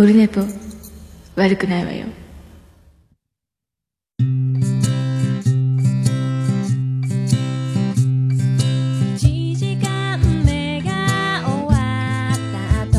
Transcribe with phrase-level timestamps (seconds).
[0.00, 0.40] オルネポ
[1.36, 2.06] 悪くないわよ
[9.18, 10.16] 1時間
[10.46, 11.74] 目が終わ
[12.32, 12.98] った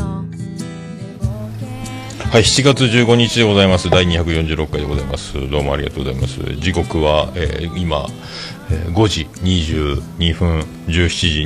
[2.30, 3.90] はい、7月15日でございます。
[3.90, 5.50] 第246回でございます。
[5.50, 6.38] どうもありがとうございます。
[6.60, 8.06] 時刻は、えー今、
[8.70, 11.40] えー5時22分、17時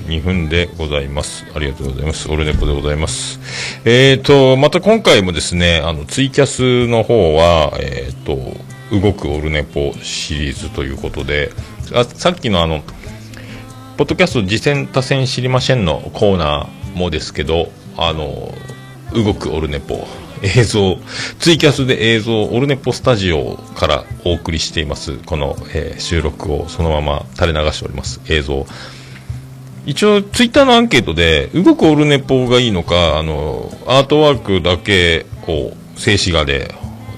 [0.00, 1.44] 22分でございます。
[1.54, 2.30] ありがとうございます。
[2.30, 3.41] オルネポでございます。
[3.84, 8.36] えーと、また今回もですね、あの、ツイキャスの方は、えーと、
[8.96, 11.50] 動くオルネポシリーズということで、
[11.92, 12.82] あさっきのあの、
[13.96, 18.54] ポッドキャスト次戦多戦知りませんのコーナーもですけど、あの、
[19.14, 20.06] 動くオルネポ、
[20.42, 20.98] 映像、
[21.40, 28.64] ツイキャスで映像、オルネポスタジオからお送りしています、この、えー収録をそのまま垂れ流しております、映像。
[29.84, 36.72] 一応、ツイッターのアンケートで、動くオルネポがいいのか、あの、アートワークだけを静止画で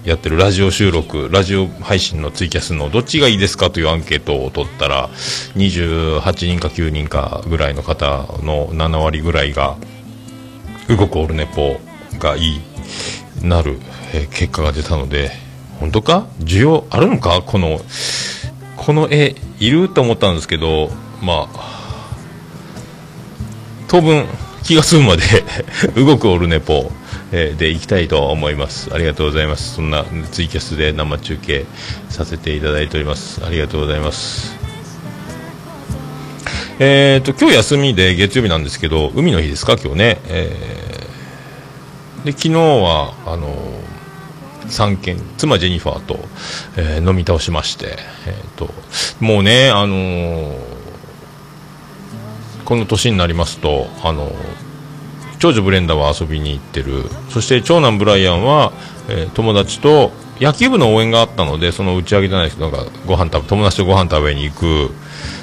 [0.05, 5.11] やってるラジオ収録、ラジオ配信のツイキャスのどっちがいいですかというアンケートを取ったら、
[5.57, 8.07] 28人か9人かぐらいの方
[8.43, 9.77] の7割ぐらいが、
[10.89, 11.81] 動くオルネポ
[12.19, 12.61] がいい、
[13.43, 13.79] なる、
[14.15, 15.33] え結果が出たので、
[15.81, 16.27] 本当か？
[16.41, 17.43] 需要あるのか？
[17.45, 17.81] この、
[18.77, 20.91] この絵、いると思ったんですけど、
[21.23, 21.74] まあ、
[23.95, 24.27] 当分
[24.65, 25.23] 気が済むまで
[25.95, 26.91] 動くオルネポ、
[27.31, 28.91] でいきたいと思います。
[28.93, 29.77] ありがとうございます。
[29.77, 31.65] そんなツイキャスで生中継
[32.11, 33.41] させていただいております。
[33.47, 34.57] ありがとうございます。
[36.81, 39.77] えーと今日休みで月曜日なんですけど海の日ですか？
[39.81, 43.55] 今日ね、えーで昨日はあの
[44.69, 46.19] 3軒妻ジェニファーと、
[46.77, 48.75] えー飲み倒しまして、えー、と
[49.21, 50.74] もうねあのー
[52.65, 54.33] この年になりますと、あの、
[55.39, 57.05] 長女ブレンダーは遊びに行ってる。
[57.31, 58.73] そして長男ブライアンは、
[59.09, 64.91] えー友達と野球部の応援があったので、その打ち上げじゃないですけど、なんかご飯食べ、友達とご飯食べに行く。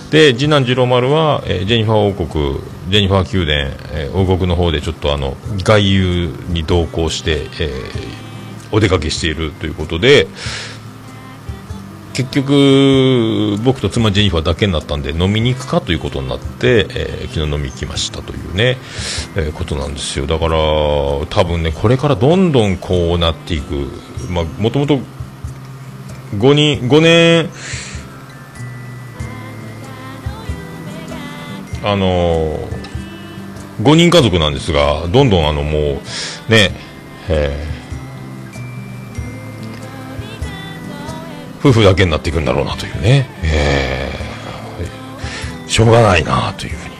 [0.09, 7.71] で、次男次郎丸は、えージェニファー王国、ジェニファー宮殿、えー王国の方でちょっとあの、外遊に同行して、え
[8.73, 10.27] お出かけしているということで、
[12.13, 18.77] 結局、僕と妻ジェニファーだけになったんで飲みに行くかということになって、えー昨日飲み行きましたというね、
[19.35, 20.27] えーことなんですよ。
[20.27, 23.87] だから多分ねこれからどんどんこうなっていく。
[24.29, 24.99] まあもともと
[26.37, 27.49] 5人5年
[31.83, 32.67] あのー、
[33.81, 35.79] 5人家族なんですがどんどんあのも
[36.49, 36.71] うね
[37.29, 37.70] えー
[41.61, 44.31] 夫婦だけになっていくんだろうなというね、えー
[45.71, 46.95] しょうがないなというふうに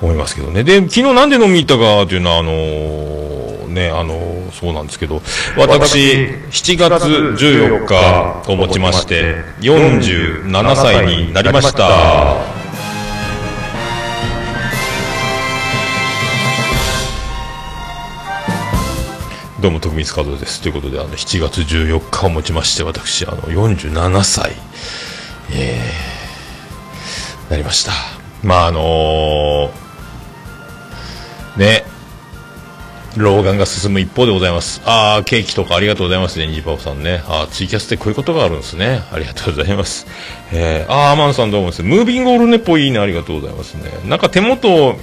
[0.00, 0.62] 思いますけどね。
[0.62, 5.20] で、昨日なんで飲みに行ったかというのは、あのーね、あのそうなんですけど、
[5.56, 7.86] 私、7月14
[8.44, 12.63] 日をもちまして、47歳になりました。
[19.64, 20.60] どうも徳光和夫です。
[20.60, 24.52] ということであの7月14日をもちまして私あの47歳
[25.50, 27.92] えー、なりました。
[28.42, 31.84] まああのーね
[33.16, 34.82] 老眼が進む一方でございます。
[34.84, 37.22] ああケーキとかありがとうございますねニジパオさんね。
[37.26, 39.00] あーツイキャスってこういうことがあるんですね。
[39.12, 40.06] ありがとうございます。
[40.52, 42.98] えー、あーアマンさんどうもですムービングオールネポいいね。
[42.98, 43.84] ありがとうございますね。
[44.04, 44.98] なんか手元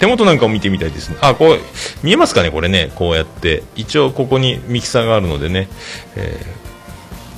[0.00, 1.18] 手元なんかを見てみたいですね。
[1.20, 1.58] あ、こう、
[2.02, 2.90] 見えますかねこれね。
[2.94, 3.62] こうやって。
[3.76, 5.68] 一応ここにミキサーがあるのでね、
[6.16, 6.60] えー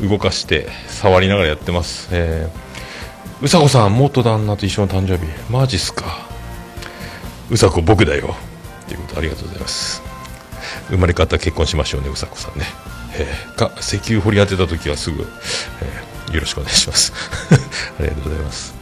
[0.08, 2.08] 動かして、触りながらやってます。
[2.10, 5.24] えーうさこさん、元旦那と一緒の誕生日。
[5.50, 6.26] マジっすか。
[7.50, 8.34] うさこ僕だよ。
[8.88, 10.02] ということありがとうございます。
[10.88, 12.64] 生まれ変わったら結婚しましょうね、うさこさんね。
[13.16, 15.26] えーか、石油掘り当てた時はすぐ、
[15.82, 17.12] えーよろしくお願いします。
[18.00, 18.81] ありがとうございます。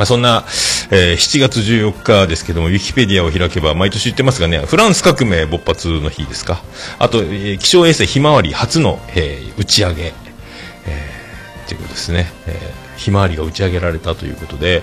[0.00, 0.46] まあ、そんな、
[0.90, 6.62] えー7月14日ですけども、ウィキペディアを開けば、毎年言ってますがね、フランス革命勃発の日ですか。
[6.98, 10.14] あと、えー気象衛星ひまわり初の、えー打ち上げ、
[10.86, 12.32] えーということですね。
[12.46, 14.82] えーひまわりが打ち上げられたということで、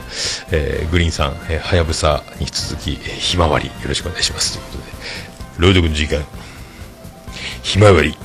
[0.52, 4.84] えーグリーンさん、えーはやぶさに続き、えーひまわりよろしくお願いしますということで、
[5.58, 6.24] 朗読の時間、
[7.64, 8.16] ひまわり、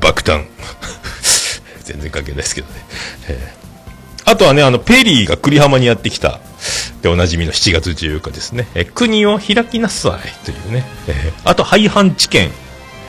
[0.00, 0.44] 爆誕。
[1.82, 2.74] 全然関係ないですけどね。
[3.30, 3.63] えー
[4.24, 6.40] あとはね、あの、ペリーが栗浜にやってきた、
[7.02, 8.68] で、おなじみの7月14日ですね。
[8.74, 10.84] え、国を開きなさいというね。
[11.08, 12.50] えあと、廃藩置県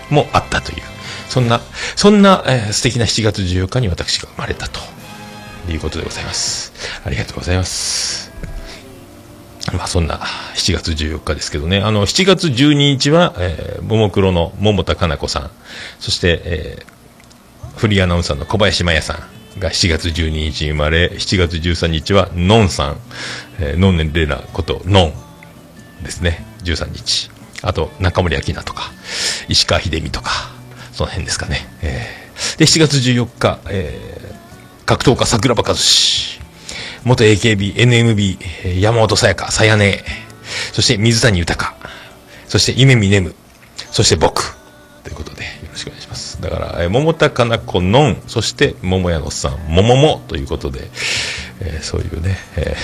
[0.09, 0.81] もあったという。
[1.29, 1.61] そんな、
[1.95, 4.79] そんな、えー素敵な7月14日に私が生まれたと
[5.69, 6.73] いうことでございます。
[7.05, 8.31] ありがとうございます。
[9.73, 10.19] まあそんな
[10.55, 15.51] 7月14日ですけどね、あの7月12日は、えー、ももクロの桃田かな子さん、
[15.99, 22.97] そして、えー、フリーアナウンサーの小林麻也さんが7月12日生まれ、7月13日はのんさん、
[23.59, 27.31] えー、のんねんれなことのんですね、13日。
[27.61, 28.91] あと、中森明菜とか、
[29.47, 30.31] 石川秀美とか、
[30.91, 31.67] その辺ですかね。
[31.81, 36.39] えー、で、7月14日、えー、格闘家桜庭和志、
[37.03, 40.03] 元 AKB、NMB、山本さやか、さやね。
[40.73, 41.75] そして水谷豊、
[42.47, 43.35] そして夢見ねむ、
[43.91, 44.55] そして僕、
[45.03, 45.43] ということで、
[46.41, 50.89] だから、えー桃田かな子のん、そして桃屋のさん、もももということで、
[51.61, 52.75] えーそういうね、え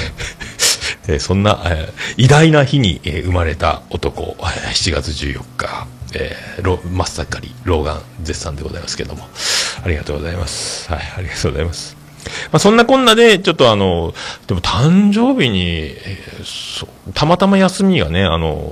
[1.07, 9.27] ー えそんな、えー偉大な日に、えー生まれた男、7月14日、えー、ロ真っ盛り、老眼絶賛でございますけども、
[9.83, 10.89] ありがとうございます。
[10.91, 12.00] はい、ありがとうございます。
[12.51, 14.13] まあ、そんなこんなで、ちょっとあの、
[14.47, 15.95] でも誕生日に、え
[17.13, 18.71] たまたま休みがね、あの、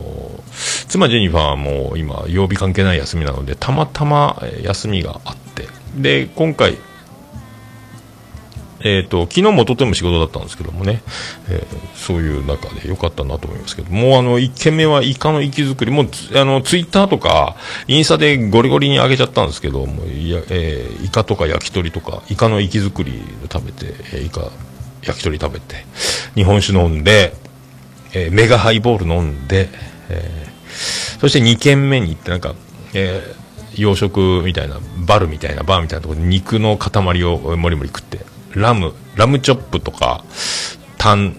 [0.87, 6.77] 妻ジェニファーも今、曜日関係ない休みなので、たまたま休みがあって、で、今回、
[8.81, 11.01] えっ、と、昨日もとても仕事だったんですけどもね、
[11.49, 17.55] えーそういう中で良かったなと思いますけど、もうあの、一軒目はイカの息作り、もう、あの、ツイッターとか、
[17.87, 23.21] インスタでゴリゴリに上げちゃったんですけど、もいや、えーイカとか焼き鳥とか、イカの息作り
[23.51, 24.49] 食べて、えーイカ、
[25.03, 25.85] 焼き鳥食べて、
[26.35, 27.33] 日本酒飲んで、
[28.13, 29.69] えーメガハイボール飲んで、
[30.09, 30.49] えー
[31.19, 32.55] そして2軒目に行って、なんか、
[32.93, 33.39] えー
[33.75, 38.19] 洋食みたいな、バルみたいな、バーみたいなところで肉の塊をもりもり食って、
[38.53, 40.23] ラム、ラムチョップとか、
[40.97, 41.35] タン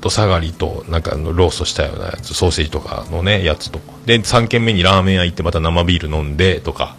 [0.00, 3.92] とサガリと、なんかあのローストしたようなやつ、ソーセージとかのね、やつとか。
[4.06, 6.96] で、3軒目にラーメン屋行ってまた生ビール飲んで、とか。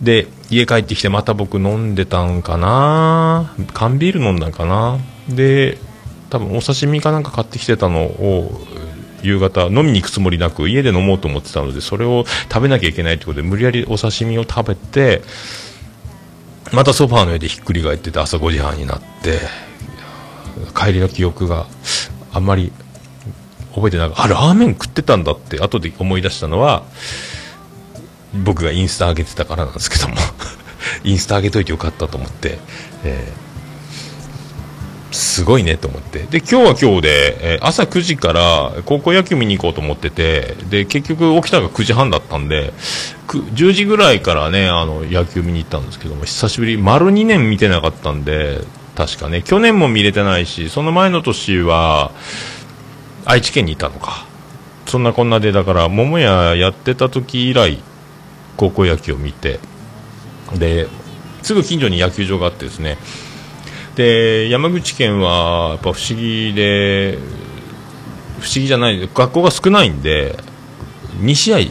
[0.00, 4.98] で、家帰ってきてまた僕飲んでたんかな缶ビール飲んだんかな
[5.28, 5.78] で、
[6.30, 8.66] 多分お刺身かなんか買ってきてたのを、
[9.22, 15.22] 夕方飲みに行くつもりなく家で飲もうと思ってたのでそれを食べなきゃいけないということで無理やりお刺身を食べて
[16.72, 19.40] またソファーの上でひっくり返ってて朝5時半になって
[20.76, 21.66] 帰りの記憶が
[22.32, 22.72] あんまり
[23.74, 26.84] 覚えてなくあラーメン食ってたんだって後で思い出したのは
[28.44, 30.16] 僕がインスタ上げてたからなんですけども。
[31.04, 32.58] インスタ上げといてよかったと思って、
[33.04, 33.47] えー
[35.10, 36.20] すごいねと思って。
[36.24, 42.72] で今日は今日で、えー朝9時から高校野球見に行こうと思っててで結局起きたのが9時半だったんで
[43.26, 48.60] 10時ぐらいからねあの野球見に行ったんですけども久しぶり丸2年見てなかったんで
[48.96, 52.12] 確かね去年も見れてないしその前の年は
[53.24, 54.28] 愛知県にいたのか。
[54.88, 57.78] そんなこんなでだから桃屋やってた時以来
[58.56, 59.60] 高校野球を見て
[60.54, 60.88] で
[61.42, 62.96] すぐ近所に野球場があってですね
[63.98, 67.18] で山口県はやっぱ不思議で
[68.38, 70.36] 不思議じゃない学校が少ないんで
[71.20, 71.68] 2試合で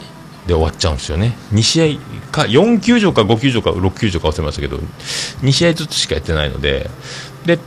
[0.48, 1.36] 終わっちゃうんですよね。
[1.52, 4.76] 2試合か4球場か5球場か6球場か忘れましたけど
[5.42, 6.90] 2試合ずつしかやってないので
[7.46, 7.58] で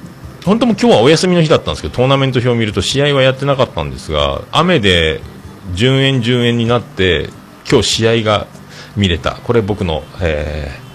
[0.46, 5.22] 本当も今日はお休みの日だったんですけどトーナメント表を見ると試合はやってなかったんですが雨で
[5.74, 7.30] 順延順延になって
[7.68, 8.48] 今日試合が
[8.96, 9.36] 見れた。
[9.36, 10.92] これ僕の、えー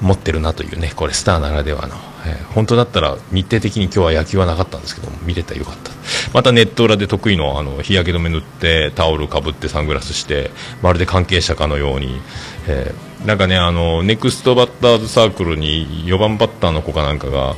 [0.00, 1.96] 持ってるなというねこれスターならではの、
[2.26, 5.90] えー本当だったら日程的に今日は野球はなかったんですけど見れたらよかった。
[6.32, 10.50] またネット裏で得意のあの日焼け止め塗ってタオルかぶってサングラスして
[10.82, 12.20] まるで関係者かのように、
[12.68, 17.56] えーなんかねあのネクストバッターズサークルに4番バッターの子かなんかが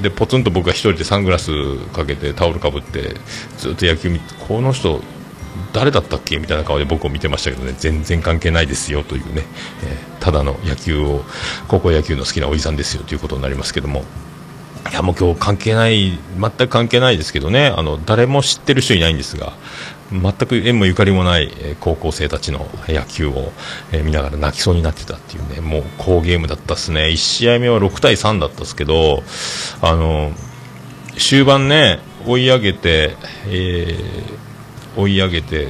[0.00, 1.50] でポツンと僕が一人でサングラス
[1.92, 3.16] かけてタオルかぶって
[3.58, 5.02] ずっと野球見てこの人
[5.72, 7.74] 誰だったっけみたいな顔で僕を見てましたけどね。
[7.78, 9.44] 全然関係ないですよというね、
[9.84, 11.22] えーただの野球を
[11.68, 14.04] 高校野球の好きなおじさんですよということになりますけども。
[14.90, 17.68] いやもう今日関係ない全く関係ないですけどね。
[17.68, 19.52] あの誰も知ってる人いないんですが
[20.10, 23.52] 全く縁もゆかりもない、高校生たちの野球を、
[24.04, 25.60] 見ながら泣きそうになってたっていうね。
[25.60, 27.02] もう好ゲームだったですね。
[27.08, 29.22] 1試合目は6対3だったですけど
[29.82, 30.32] あの
[31.18, 34.47] 終盤ね追い上げて、えー
[34.98, 35.68] 追い上げて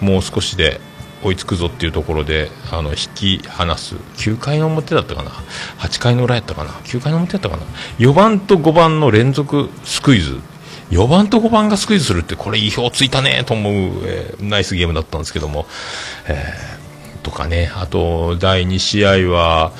[0.00, 0.80] もう少しで
[1.22, 3.94] 追いつくぞっていうところであの引き離す。
[3.94, 5.30] 9回の表だったかな
[5.78, 7.62] ？8回の裏やったかな？9回の表やったかな
[7.98, 10.40] ？4番と5番の連続スクイズ。
[10.90, 13.72] 4番と5番がスクイズするってこれ意表ついたねと思う、
[14.04, 15.66] えーナイスゲームだったんですけども、
[16.28, 17.70] えーとかね。
[17.76, 19.72] あと第2試合は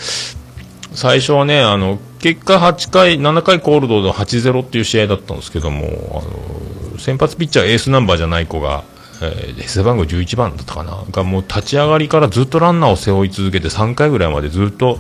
[0.95, 8.85] 最初はね、あの、結果8回、7回コールドの8-0っていう試合だったんですけども、あの、先発ピッチャーエースナンバーじゃない子が、
[9.23, 14.99] えー背番号11番だったかな、がもう立ち上がりからずっとランナーを背負い続けて3回ぐらいまでずっと、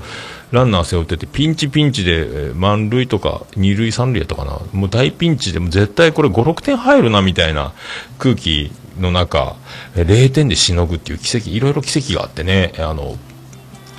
[0.52, 4.60] ランナー背負ってて、ピンチピンチで、えー満塁とか、二塁三塁やったかな。
[4.72, 7.72] もう大ピンチでも絶対これ5、6点入るな、みたいな
[8.18, 8.70] 空気
[9.00, 9.56] の中、
[9.96, 13.16] えー0点でしのぐっていう奇跡、いろいろ奇跡があってね、あの、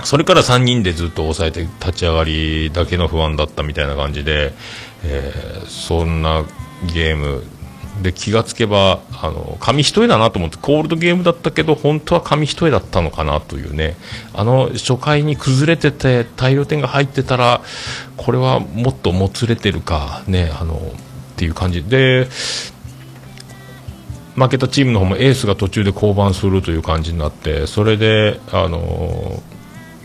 [0.04, 4.54] それから3人でずっと抑えて立ち上がりだけの不安だったみたいな感じで、
[5.04, 6.44] えーそんな
[6.94, 7.44] ゲーム
[8.02, 13.96] で気がつけばあの紙一重だなと思ってコールドゲームだったけど本当は紙一重だったのかなというね。
[14.34, 17.62] あの初回に崩れてて大量点が入ってたら
[18.18, 21.84] これはもっともつれてるかねあのっていう感じ。
[21.84, 22.28] で
[24.36, 29.44] 負けたチームの方もエースが途中で降板するという感じになってそれであの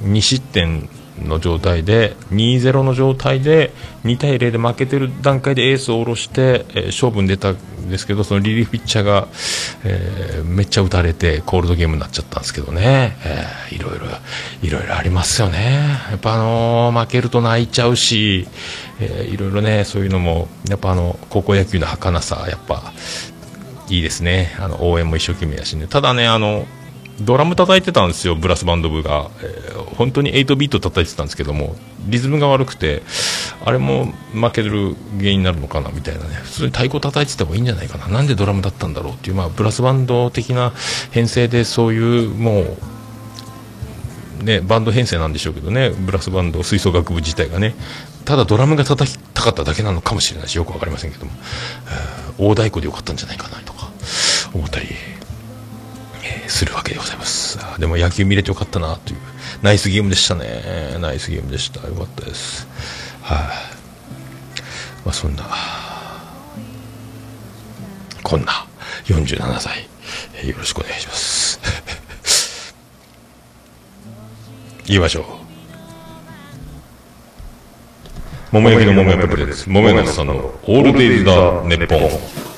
[0.03, 0.89] 2失点
[1.25, 3.73] の状態で2-0の状態で
[4.05, 9.29] 2対0で負けてる段階でエースを下ろして、えー勝負に出たんですけどそのリリーフピッチャーが、
[9.85, 14.07] えーめっちゃ打たれてコールドゲームになっちゃったんですけどね、えーいろいろ
[14.63, 15.99] いろいろありますよね。
[16.11, 18.47] やっぱあのー負けると泣いちゃうし、
[19.01, 22.93] えーいろいろねそういうのもやっぱあの高校野球の儚さやっぱ
[23.89, 24.55] いいですね。
[24.61, 25.87] あの応援も一生懸命やしね。
[25.87, 26.67] ただねあの
[27.21, 31.75] ドラム叩いてたんですよブラスバンド部が、えー本当に8ビート叩いてたんですけども
[32.07, 33.03] リズムが悪くて
[33.65, 36.35] あれも負ける原因になるのかなみたいなね。
[36.37, 38.07] 普通に太鼓叩いてた方がいいんじゃないかな。
[38.07, 40.73] なんでドラムだったんだろうっていう、まあ、ブラスバンド的な
[41.11, 42.77] 編成でそういうも
[44.41, 47.75] うね、バンド編成なんでしょうけどね、ブラスバンド、吹奏楽部自体がね、
[48.25, 51.33] ただドラムが叩きたかっただけなのかもしれないし、よくわかりませんけども、
[51.87, 53.91] えー大太鼓でよかったんじゃないかなとか
[54.55, 54.87] 思ったり、
[56.47, 57.59] するわけでございます。
[57.79, 59.19] でも野球見れてよかったなという、
[59.63, 60.97] ナイスゲームでしたね。
[61.01, 61.87] ナイスゲームでした。
[61.87, 62.67] よかったです。
[63.23, 63.39] はい、
[65.05, 65.45] まあそんな、
[68.23, 68.67] こんな
[69.07, 69.89] 47歳、
[70.35, 71.61] えーよろしくお願いします。
[74.87, 75.25] 言いましょう。
[78.51, 79.69] 桃焼きの桃屋プレです。
[79.69, 81.33] 桃屋さんのオールデイズだ
[81.65, 82.58] ネッポン。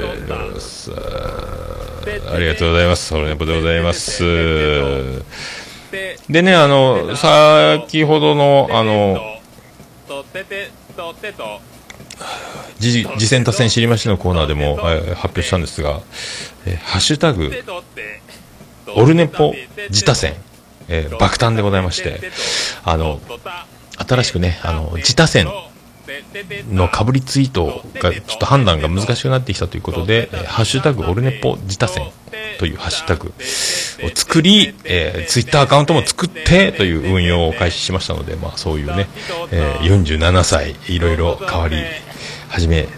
[2.33, 3.13] ありがとうございます。
[3.13, 4.23] オールネポでございます。
[6.29, 9.37] でね、あの、先ほどの、あの、
[12.79, 16.01] 次次戦達成知りましのコーナーでも、えー発表したんですが、
[16.65, 17.51] えーハッシュタグ、
[18.95, 19.53] オルネポ
[19.89, 20.35] 自他戦、
[20.87, 22.19] えー爆誕でございまして、
[22.83, 23.19] あの、
[24.07, 25.47] 新しくね、あの、自他戦
[26.71, 32.11] のかぶりツイートがちょっと判断が難しくなってきたということで、えハッシュタグオルネポ自他戦
[32.59, 33.33] というハッシュタグ
[34.03, 39.07] を作り、えー、ツイッターアカウントも作ってという運用を開始しましたので、まあそういうね、
[39.51, 41.77] えー47歳、いろいろ変わり
[42.49, 42.89] 始める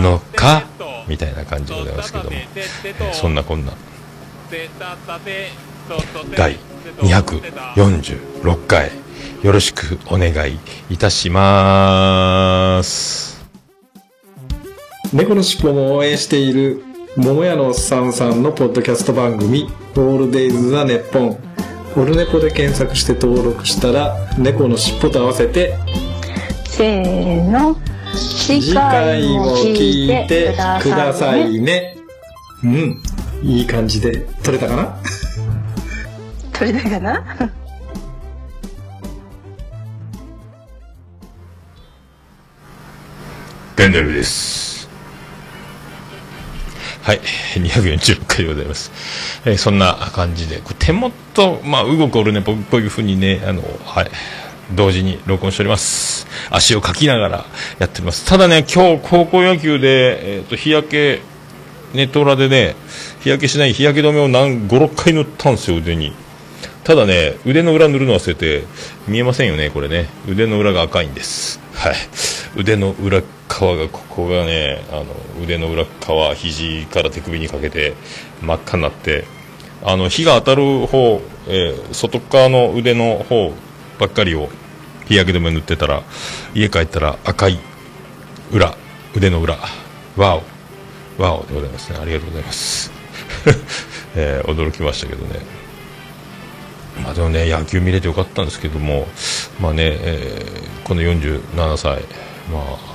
[0.00, 0.64] のか、
[1.08, 3.72] みたいな感じでございますけども、えーそんなこんな。
[6.36, 6.56] 第
[6.98, 9.03] 246回。
[9.44, 10.58] よろしくお願い
[10.88, 13.44] いたします。
[15.12, 16.82] 猫のしっぽも応援している
[17.18, 21.38] 桃屋のおっさんさんのポッドキャスト番組「オールデイズ・ザ・ネッポン」
[21.94, 25.74] オルネポで検索して登録したら猫のしっぽと合わせて
[26.66, 27.76] せーの
[28.14, 31.56] 次次回回もも聞聞いいててくくださいね。
[31.58, 31.96] いね。
[32.64, 33.02] うん。
[33.42, 34.96] いい感じで撮れたかな？
[36.54, 37.52] 取れたかな？
[43.76, 44.88] ガンダルです。
[47.02, 47.20] はい、
[47.56, 48.92] 246回でございます。
[49.44, 54.10] えーそんな感じで、こ手元、まあ、動くオルネポ、こういうふうにね、あの、はい、
[54.72, 56.28] 同時に録音しております。
[56.50, 57.44] 足をかきながら
[57.80, 58.24] やっております。
[58.24, 61.20] ただね、今日、高校野球で、えっ、と、日焼け、
[61.94, 62.76] ネット裏でね、
[63.20, 66.14] 日焼けしない日焼け止めを何、5、6回塗ったんですよ、腕に。
[66.84, 68.62] ただね、腕の裏塗るの忘れて、
[69.08, 70.08] 見えませんよね、これね。
[70.28, 71.58] 腕の裏が赤いんです。
[71.74, 71.94] はい。
[72.56, 75.06] 腕の裏側が、ここがね、あの、
[75.42, 77.94] 腕の裏側、肘から手首にかけて
[78.42, 79.24] 真っ赤になって、
[79.82, 83.52] あの、火が当たる方、えー外側の腕の方
[83.98, 84.48] ばっかりを
[85.06, 86.02] 日焼け止め塗ってたら、
[86.54, 87.58] 家帰ったら赤い
[88.52, 88.74] 裏、
[89.14, 89.58] 腕の裏、
[90.16, 90.42] ワオ、
[91.18, 91.98] ワオでございますね。
[92.00, 92.90] ありがとうございます。
[94.16, 95.40] えー驚きましたけどね。
[97.02, 99.08] まあでもね、野球見れてよかったんですけども、
[99.60, 102.04] まあね、えーこの47歳、
[102.52, 102.94] まあ、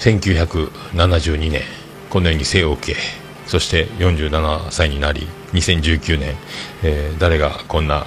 [0.00, 1.62] 1972年、
[2.08, 2.98] このように生を受け、
[3.46, 6.34] そして47歳になり、2019年、
[6.82, 8.06] えー誰がこんな、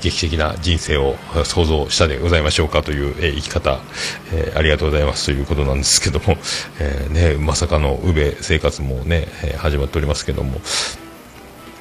[0.00, 3.80] 劇的な人生を想像したでございましょうかという、え生き方、
[4.32, 6.36] えーありがとうございますということなんですけども、
[6.78, 10.60] えーね、まさかの宇部生活もね、え始まっておりますけども、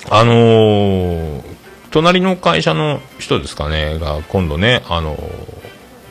[0.10, 1.44] あの
[1.92, 5.18] 隣の会社の人ですかね、が今度ね、あの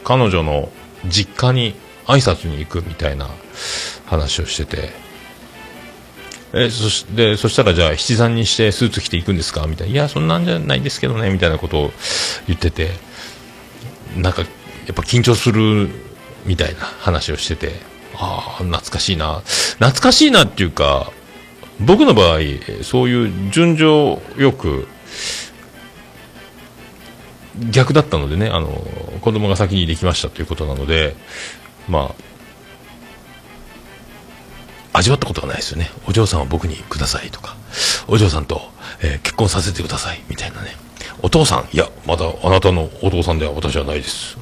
[0.05, 0.71] 彼女の
[1.07, 1.75] 実家に
[2.07, 3.29] 挨拶に行くみたいな
[4.07, 4.91] 話をしてて、
[6.53, 9.67] えそしてそしたらじゃあ七三にしてスーツ着ていくんですか？
[9.69, 11.93] みたいな、いや、そんなんじゃないですけどね、みたいなことを
[12.49, 12.91] 言ってて、
[14.17, 14.49] なんか、や
[14.91, 15.89] っぱ緊張する
[16.45, 17.75] みたいな話をしてて、
[18.17, 19.43] ああ、懐かしいな。
[19.75, 21.13] 懐かしいなっていうか、
[21.79, 22.39] 僕の場合、
[22.83, 24.89] そういう順序よく、
[27.71, 28.69] 逆だったのでね、あの、
[29.21, 31.15] 子供が先にできましたということなので、
[31.89, 32.15] ま
[34.93, 35.91] あ、味わったことがないですよね。
[36.09, 37.57] お嬢さんを僕にくださいとか、
[38.09, 38.61] お嬢さんと、
[39.03, 40.77] えー結婚させてくださいみたいなね。
[41.23, 44.37] お父さん、いや、まだあなたのお父さんでは私はないです。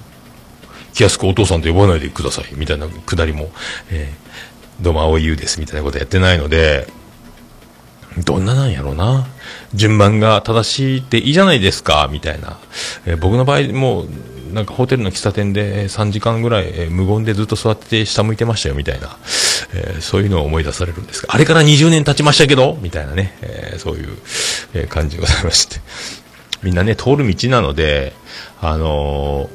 [0.95, 3.51] 気安くお父さんと呼ばないでくださいみたいなくだりも、
[3.91, 4.29] えー
[4.81, 6.87] どうも青井優ですみたいなことやってないので、
[8.25, 9.27] どんななんやろうな。
[9.75, 12.59] 順番が正しいっていいじゃないですか、みたいな。
[13.07, 14.09] えー僕の場合、もう、
[14.53, 19.17] なんかホテルの喫茶店で3時間ぐらい、えー無言でずっと座ってて下向いてましたよ、みたいな。
[19.75, 24.09] えーそういうのを思い出されるんですが、あれから20年経ちましたけど、みたいなね、えーそういう、
[24.75, 25.81] え感じでございまして。
[26.63, 28.13] みんなね、通る道なので、
[28.61, 29.49] あの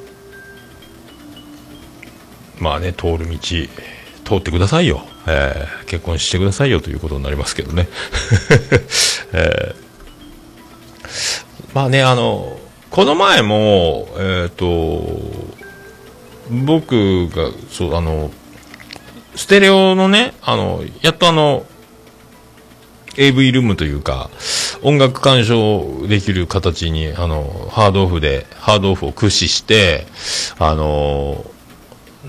[2.60, 5.06] まあね、通る道、通ってくださいよ。
[5.28, 7.88] えー結婚してくださいよということになりますけどね。
[9.34, 9.84] えー
[11.74, 12.60] まあね、あの、
[12.92, 15.20] この前も、えっ、と、
[16.52, 18.30] 僕が、そう、あの、
[19.36, 21.66] ステレオのね、あの、やっとあの、
[23.18, 24.30] AV ルームというか、
[24.84, 30.06] 音楽鑑賞できる形に、あの、ハードオフで、ハードオフを駆使して、
[30.60, 31.44] あの、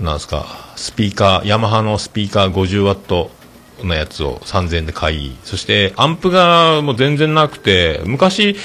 [0.01, 3.31] なんすか、スピーカー、ヤマハのスピーカー50ワット
[3.83, 8.55] のやつを3000円で買い、そしてアンプがもう全然なくて、昔、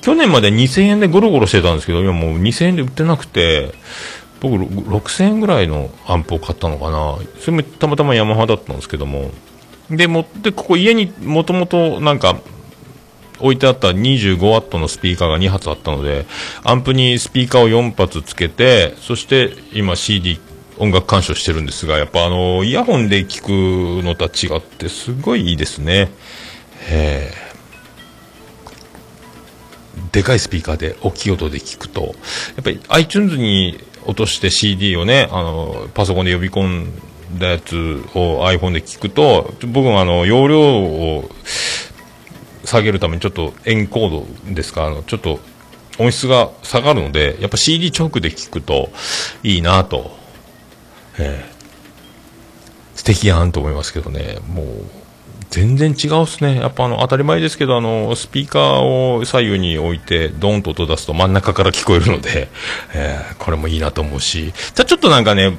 [0.00, 3.72] 去年まで2000円でゴロゴロしてたんですけど、今もう2000円で売ってなくて、
[4.40, 7.18] 僕6000円ぐらいのアンプを買ったのかな。
[7.40, 9.30] それもたまたまヤマハだったんですけども。
[9.90, 12.38] で、持って、ここ家にもともとなんか、
[13.40, 16.26] 置いてあった25ワットのスピーカーが2発あったので、
[16.64, 20.40] アンプにスピーカーを4発つけて、そして今 CD
[20.78, 23.42] 音楽鑑賞してるんですが、やっぱあの、イヤホンで聞
[24.00, 26.10] くのとは違ってすごいいいですね。
[30.12, 32.08] でかいスピーカーで大きい音で聞くと、や
[32.60, 37.76] っぱり iTunes に落として CD をね、あの、パソコンで呼び込んだやつ
[38.14, 41.30] を iPhone で聞くと、僕もあの、容量を
[42.64, 45.40] 下げるためにちょっとエンコードですか、あの、ちょっと
[45.98, 48.90] 音質が下がるので、やっぱ CD 直で聞くと
[49.42, 50.17] いいなと、
[51.18, 51.58] えー
[52.94, 54.66] 素敵やんと思いますけどね、もう、
[55.50, 56.56] 全然違うっすね。
[56.56, 62.48] やっぱあの、当たり前ですけど、あの、スピーカーを左右に置いて、ドーンと音出すと真ん中から聞こえるので、
[62.92, 65.56] えーこれもいいなと思うし、じゃちょっとなんかね、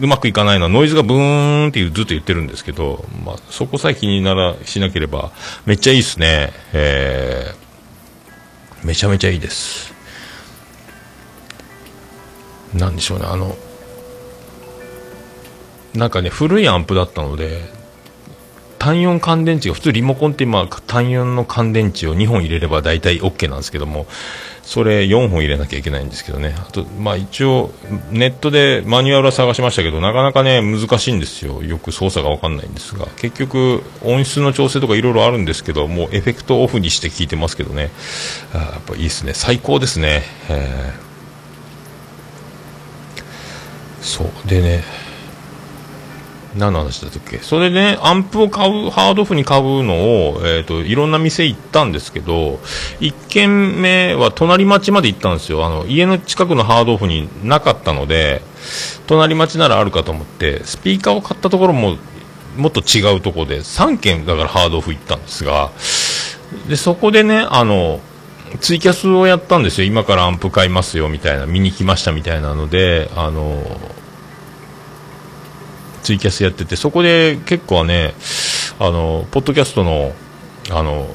[0.00, 5.30] うまくいかないのはノイズがブーンってずっと言ってるんですけど、まあ、そこさえ気になら、しなければ、
[5.66, 6.52] めっちゃいいっすね。
[6.72, 9.92] えーめちゃめちゃいいです。
[12.74, 13.56] なんでしょうね、あの、
[15.98, 17.60] なんかね、古いアンプだったので、
[18.78, 24.06] 単4乾電池が、普通リモコンって今、単4の乾電池を2本入れれば大体 OK なんですけども、
[24.62, 26.54] それ4本入れなきゃいけないんですけどね。
[26.56, 27.72] あと、まあ一応、
[28.12, 31.64] ネットでマニュアルは探しましたけど、なかなかね、難しいんですよ。
[31.64, 37.90] よく操作がわかんないんですが、結局、音質の調整とかいろいろあるんですけど、もうエフェクトオフにして聞いてますけどね。
[38.54, 39.32] あやっぱいいですね。
[39.34, 40.22] 最高ですね。
[40.48, 41.08] えー
[44.00, 44.48] そう。
[44.48, 44.82] でね、
[46.56, 47.38] 何の話だったっけ？
[47.38, 52.58] それでね、アンプを買う、ハードオフに買うのを、えっ、と、いろんな店行ったんですけど、
[53.00, 55.66] 1軒目は隣町まで行ったんですよ。
[55.66, 58.42] あの、家の近くのハードオフになかったので、
[59.06, 61.96] 隣町ならあるかと思って、スピーカーを買ったところも、
[62.56, 65.70] もっと違うところで、3軒だからハードオフ行ったんですが、
[66.68, 68.00] で、そこでね、あの、
[68.60, 69.86] ツイキャスをやったんですよ。
[69.86, 73.62] 今からアンプ買いますよ、みたいな、見に来ましたみたいなので、あの、
[76.08, 78.14] ツイキャスやってて、そこで結構ね、
[78.78, 80.14] あの、ポッドキャストの、
[80.70, 81.14] あの、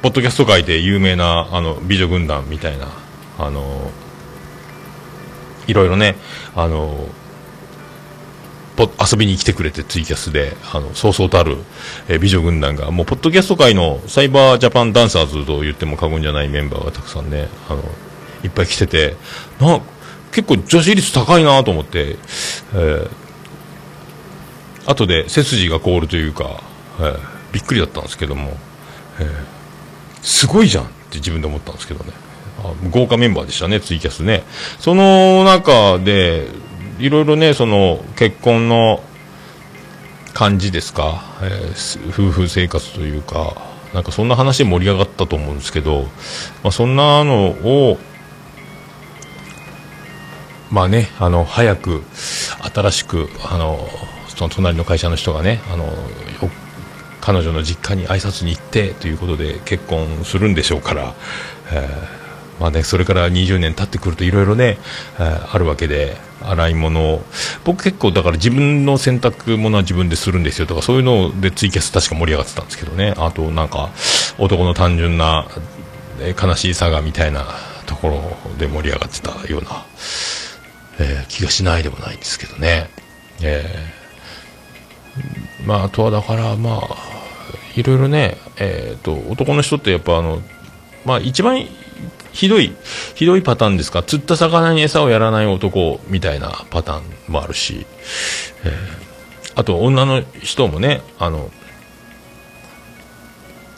[0.00, 2.88] ポッドキャスト界で有名なあの美女軍団みたいな
[3.38, 3.92] あの
[5.68, 6.16] いろいろね
[6.56, 7.06] あの
[8.76, 11.56] 遊びに来てくれてツイキャスであのそうそうたる、
[12.08, 17.82] え美女軍団がもうポッドキャスト界のサイバージャパンダンサーズと言っても過言じゃないメンバーがたくさんねあの
[18.42, 19.14] いっぱい来てて
[19.60, 19.80] な
[20.32, 22.16] 結構女子率高いなと思って、
[22.74, 23.21] えー
[24.86, 26.62] 後で背筋が凍るというか、
[26.98, 28.56] えーびっくりだったんですけども、
[29.20, 29.28] えー
[30.22, 32.12] すごいじゃんって自分で思ったんですけどね。
[32.90, 34.44] 豪華メンバーでしたねツイキャスね。
[34.78, 36.46] その中で
[36.98, 39.02] いろいろねその結婚の
[40.32, 43.54] 感じですか、えー夫婦生活というか
[43.92, 46.04] なんかそんな話盛り上がったと思うんですけど、
[46.62, 47.98] まあ、そんなのを
[50.70, 52.02] まあね、あの早く
[52.72, 53.86] 新しくあの
[54.36, 55.86] その隣の会社の人がねあの
[57.20, 61.14] 彼女の実家に挨拶に行ってということで結婚するんでしょうから、
[61.72, 62.22] えー
[62.60, 64.78] まあね、それから20年経ってくるといろいろね、
[65.18, 67.22] えーあるわけで洗い物を。
[67.64, 70.66] 僕結構だから自分の洗濯物は自分でするんですよ。
[70.66, 73.14] とかそういうのでツイキャス確か盛り上がってたんですけどね。
[73.16, 73.90] あとなんか
[74.38, 75.46] 男の単純な
[76.20, 77.46] え悲しいさがみたいな
[77.86, 79.84] ところで盛り上がってたような、
[81.00, 82.90] えー気がしないでもないんですけどね。
[83.40, 84.01] えー
[85.66, 86.96] まあ、とはだから、まあ、
[87.76, 90.40] いろいろね、えー、と男の人ってやっぱあの、
[91.04, 91.66] まあ、一番
[92.32, 92.74] ひどい
[93.14, 94.02] ひどいパターンですか？
[94.02, 97.86] 釣った魚に餌をやらない男みたいなパターンもあるし、
[98.64, 99.02] えー
[99.54, 101.50] あと女の人もねあの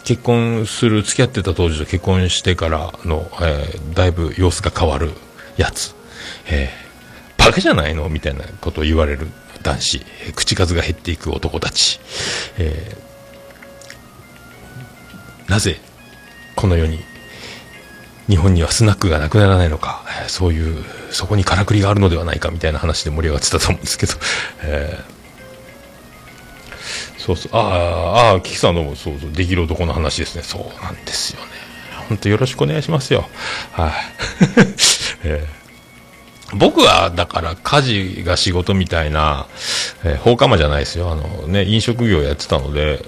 [0.04, 5.10] 結婚する付き合ってた当時と結婚してからの、えーだいぶ様子が変わる
[5.56, 5.96] やつ、
[6.48, 8.08] えーバカじゃないの？
[8.08, 9.26] みたいなことを言われる。
[9.64, 10.00] 男子、
[10.36, 11.98] 口数が減っていく男たち、
[12.58, 13.04] えー
[15.50, 15.78] なぜ
[16.56, 17.00] この世に
[18.28, 24.14] 日本にはスナックがなくならないのか、そういうそこにからくりがあるのではないかみたいな話で盛り上がってたと思うんですけど、
[24.62, 25.14] えー
[27.18, 30.42] そうそう、ああ、ああ、キキさんどうも、そうそう、できる男の話ですね。
[30.42, 31.46] そうなんですよね。
[32.08, 33.28] 本当よろしくお願いしますよ。
[33.72, 33.92] はい。
[35.24, 35.63] えー
[36.56, 39.46] 僕は、だから、家事が仕事みたいな、
[40.04, 41.10] えー放課間じゃないですよ。
[41.10, 43.04] あのね、飲食業やってたので、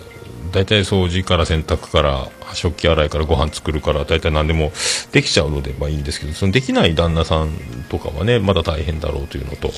[0.52, 4.72] 大体掃除から洗濯から、食器洗いからご飯作るから、大体何でも
[5.12, 7.50] できちゃうので、まあいいんですけど、そのできない旦那さん
[7.88, 9.72] とかはね、まだ大変だろうというのと、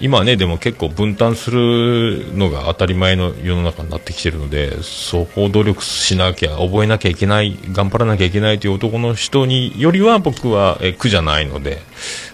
[0.00, 11.82] 今ね、でも結構分担するのが当たり前の世の中になってきてるので、そこを努力しなきゃ、覚えなきゃいけない、頑張らなきゃいけないという男の人によりは僕はえ苦じゃないので、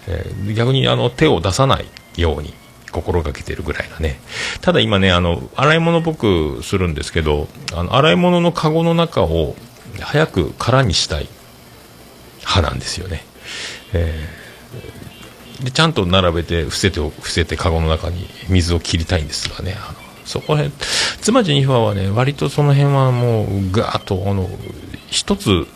[0.08, 2.52] えー逆にあの手を出さないように
[2.92, 4.20] 心がけてるぐらいなね。
[4.60, 9.56] ただ今ね、あの、洗い物僕するんですけど、あの、洗い物のカゴの中を
[10.00, 11.28] 早く空にしたい
[12.40, 13.24] 派なんですよね。
[13.94, 14.43] えー
[15.64, 20.72] でちゃんと並べて伏せて伏せてカゴの中に水を切りたいんですがねあのそこら辺
[21.20, 24.48] 妻ジェニファーはね割とその辺はもうガーッとあの
[25.08, 25.66] 一つ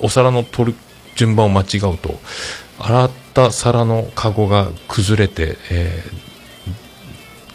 [0.00, 0.78] お皿の取る
[1.14, 2.18] 順番を間違うと
[2.78, 6.26] 洗った皿のカゴが崩れて、えー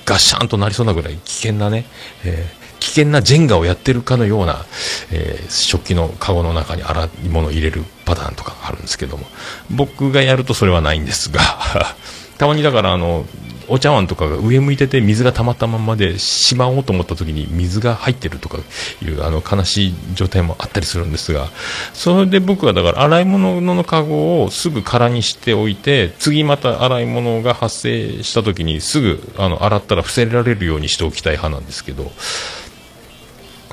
[0.04, 1.86] ガシャンとなりそうなぐらい危険なね、
[2.26, 4.65] えー危険なジェンガをやってるかのような、
[5.12, 9.26] えー食器のカゴの中に洗い物を入れるパターンとかあるんですけども。
[9.70, 11.41] 僕がやるとそれはないんですが
[12.38, 13.26] たまにだからあの
[13.67, 18.58] お茶碗とかが上向いてて水が溜まったままでしまおうと思った時に水が入ってるとか
[19.02, 21.48] いうあの悲しい状態もあったりするんですが
[21.94, 32.12] それで僕はだから洗い物のカゴをすぐ空にしておいて次また洗い物が発生した時にすぐあの洗ったら伏せられるようにしておきたい派なんですけど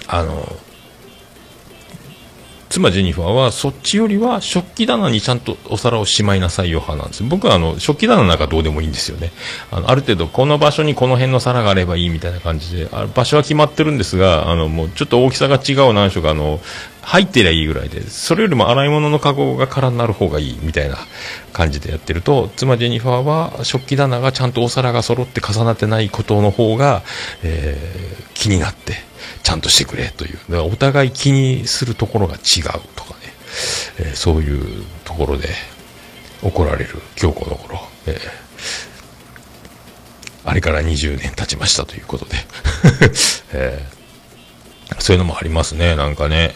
[0.09, 0.57] あの
[2.69, 7.25] 妻ジェニファーはそっちよりは食器棚にちゃんとお皿をしまいなさいよ派なんです。
[7.25, 9.33] 僕はあの食器棚の中どうでもいいんですよね。
[9.71, 16.61] あのある程度この場所にこの辺の皿があればいいみたいな感じであ場所は決まってるんですがあのもうちょっと大きさが違う何所かあの
[17.03, 20.97] 入ってりゃいいぐらいでそれよりも洗い物のカゴが空になる方がいいみたいな
[21.53, 27.03] 感じでやってると妻ジェニファーは食器棚がちゃんとお皿が揃って重なってないことの方が、
[27.43, 28.93] えー気になって
[29.43, 30.35] ちゃんとしてくれという。
[30.35, 32.63] だからお互い気にするところが違う
[32.95, 33.17] とかね、
[33.99, 35.49] えーそういうところで
[36.45, 38.19] 怒られる今日この頃、えー
[40.45, 42.37] あれから20年経ちましたということで、
[43.53, 45.97] えーそういうのもありますね。
[45.97, 46.55] なんかね、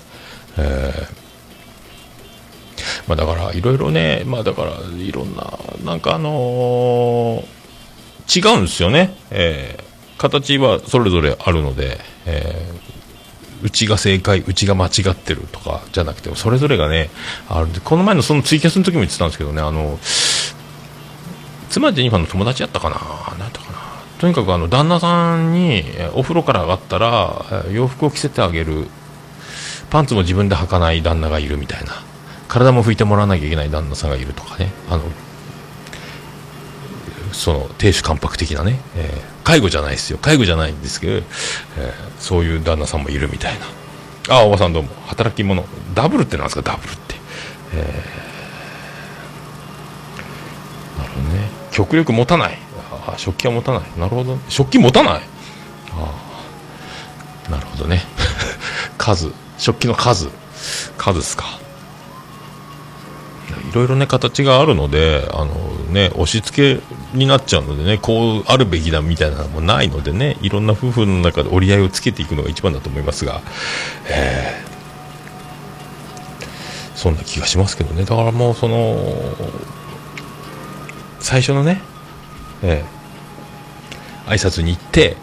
[0.58, 1.22] えー。
[3.06, 7.44] まあ、だからいろいろねまあだからいろんななんかあのー
[8.34, 10.20] 違うんですよね、えー。
[10.20, 12.92] 形はそれぞれあるので、えー。
[13.64, 17.10] うちが正解うちが間違ってるとかじゃなくてそれぞれがね
[17.48, 20.00] あるんでこの前のそのツイキャスの時も言ってたんですけどねあの
[21.70, 23.78] 妻ジェニファーの友達やったかななんやったかな。
[24.18, 25.84] とにかくあの旦那さんに
[26.14, 28.88] お風呂から上がったら洋服を着せてあげる
[29.92, 31.92] パンツも自分で履かない旦那がいるみたいな。
[32.48, 34.72] 体も拭いてもらわなきゃいけない旦那さんがいるとかね。
[34.90, 35.02] あの
[37.32, 40.18] その亭主関白的なね、えー介護じゃないですよ。
[40.18, 41.24] 介護じゃないんですけど、えー
[42.18, 43.54] そういう旦那さんもいるみたい
[44.28, 44.36] な。
[44.36, 44.88] あおばさんどうも。
[45.06, 45.64] 働き者。
[45.94, 46.62] ダブルってなんですか？
[46.62, 47.16] ダブルって、
[47.74, 51.48] えーなるほどね。
[51.70, 52.58] 極力持たない。
[52.92, 53.82] あー食器は持たない。
[53.98, 55.22] なるほど食器持たない。
[55.92, 58.04] あーなるほどね。
[58.96, 59.32] 数。
[59.62, 60.28] 食器の数。
[60.98, 61.44] 数ですか。
[63.70, 65.54] いろいろね形があるのであの
[65.90, 66.82] ね押し付け
[67.16, 73.40] になっちゃうのでねこうあるべきだみたいなのもないのでねいろんな夫婦の中で折り合いをつけていくのが一番だと思いますが、
[74.10, 74.72] えー
[76.96, 78.04] そんな気がしますけどね。
[78.04, 78.96] だからもうその
[81.18, 81.80] 最初のね、
[82.62, 85.16] えー挨拶に行って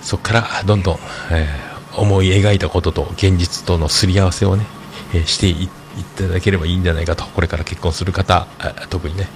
[0.00, 0.98] そこからどんどん、
[1.30, 4.64] えー思い描いたことと現実とのすり合わせをね、
[5.14, 5.68] えーしてい
[6.16, 8.48] ただければいいんじゃないかとこれから結婚する方
[8.90, 9.28] 特にね、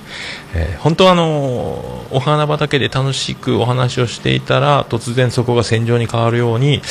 [0.55, 6.83] えー本当はあのお花畑で楽しくお話をしていたら突然そこが戦場に変わるように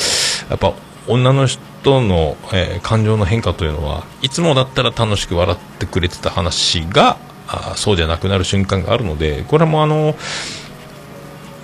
[0.48, 0.72] やっぱ
[1.06, 10.14] 女の人の、えー感情の変化というのはいつもだったら楽しく笑ってくれてた話があそうじゃなくなる瞬間があるのでこれはもうあの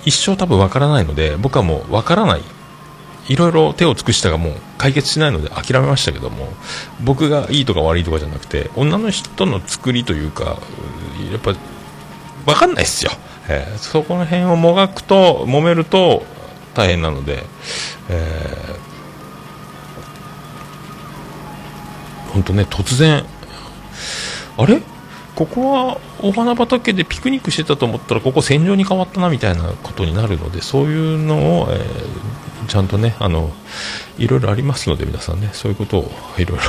[0.05, 2.41] 一生多分わからないので僕はもうわからない
[3.27, 6.49] いろいろ手を尽くしたがもう解決しないので諦めましたけども
[7.03, 10.59] 僕がいいとか悪いとかじゃなくて女の人の作りというか
[11.31, 11.55] やっぱ
[12.45, 13.11] 分かんないですよ、
[13.49, 16.23] えーそこの辺をもがくと揉めると
[16.75, 17.43] 大変なので、
[18.09, 23.25] えー、本当ね突然
[24.57, 24.81] あれ？
[25.35, 33.51] ここはお花畑でピクニックしてたと思ったらここ戦場に変わったなみたいなことになるのでそういうのを、えーちゃんとねあの
[34.17, 36.63] いろいろありますので皆さんねそういうことをいろいろ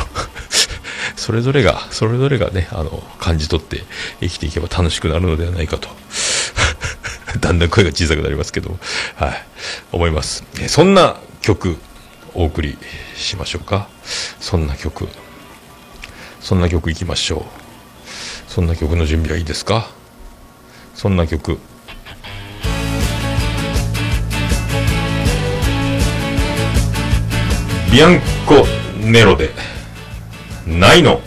[1.17, 3.85] それぞれがそれぞれがねあの感じ取って
[4.21, 5.89] 生きていけば楽しくなるのではないかと。
[7.41, 8.79] だんだん声が小さくなりますけど
[9.17, 9.45] はい。
[9.93, 10.45] 思います。
[10.69, 11.77] そんな曲
[12.35, 12.79] お送り
[13.17, 13.89] しましょうか。
[14.41, 15.09] そんな曲。
[16.41, 17.43] そんな曲いきましょう。
[18.51, 19.91] そんな曲の準備はいいですか？
[20.95, 21.59] そんな曲。
[27.97, 28.67] ビアンコ
[29.01, 29.49] ネロで
[30.67, 31.23] ないの。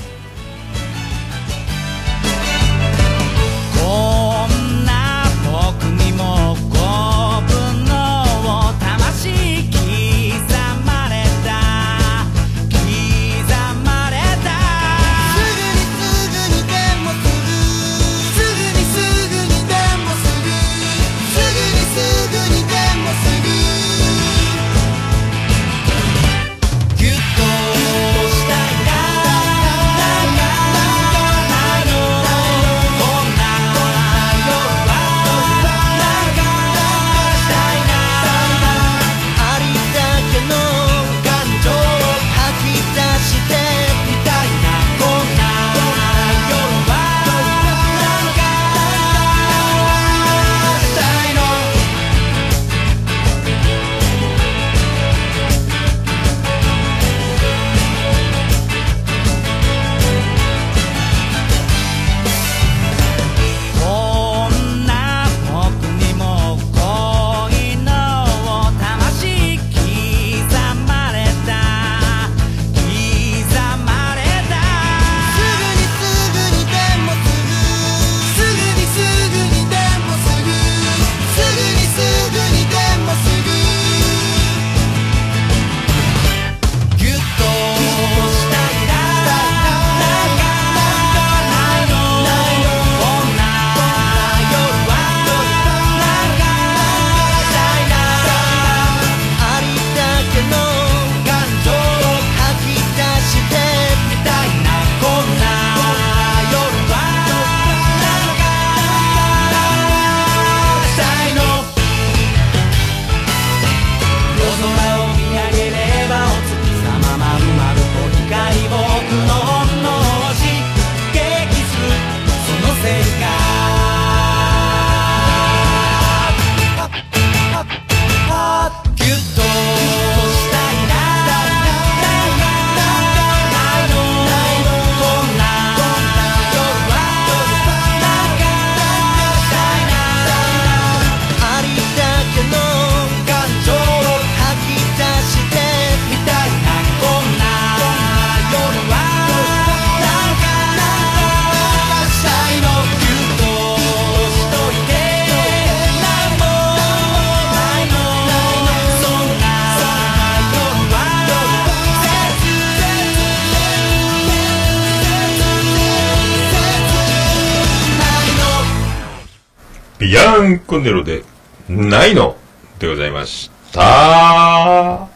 [170.80, 171.24] ンコネロで、
[171.68, 172.36] ないの？
[172.80, 175.08] でございました。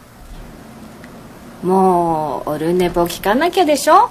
[1.62, 4.10] もうオルネポ聞かなきゃでしょ？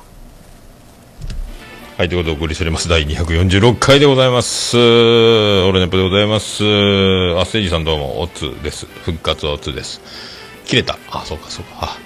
[1.97, 2.89] はい、ということでお送りしております。
[2.89, 4.75] 第246回でございます。
[4.75, 6.63] オルネポでございます。
[7.37, 8.87] あ、せいじさんどうも、おつです。
[8.87, 10.01] 復活おつです。
[10.65, 10.97] 切れた。
[11.11, 11.71] あ、そうか、そうか。
[11.81, 11.97] あ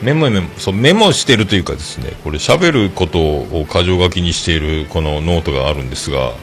[0.00, 6.34] メモメモ、そう、メモしてるというかですね、これ喋ることを箇条書きにしているこのノートがあるんですが、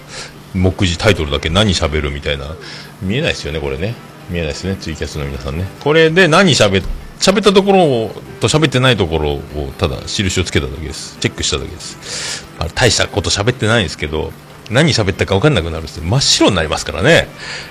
[0.56, 2.56] 目次タイトルだけ何喋るみたいな、
[3.02, 3.94] 見えないですよね、これね。
[4.30, 5.66] 見えないですね、ツイキャスの皆さんね。
[5.82, 6.86] これで何喋っ
[7.20, 9.42] 喋ったところをと喋ってないところを
[9.78, 11.18] ただ印をつけただけです。
[11.20, 12.46] チェックしただけです。
[12.60, 14.32] あれ大したこと喋ってないんですけど、
[14.70, 17.28] 何喋ったか分かんなくなるんです真っ白になりますからね。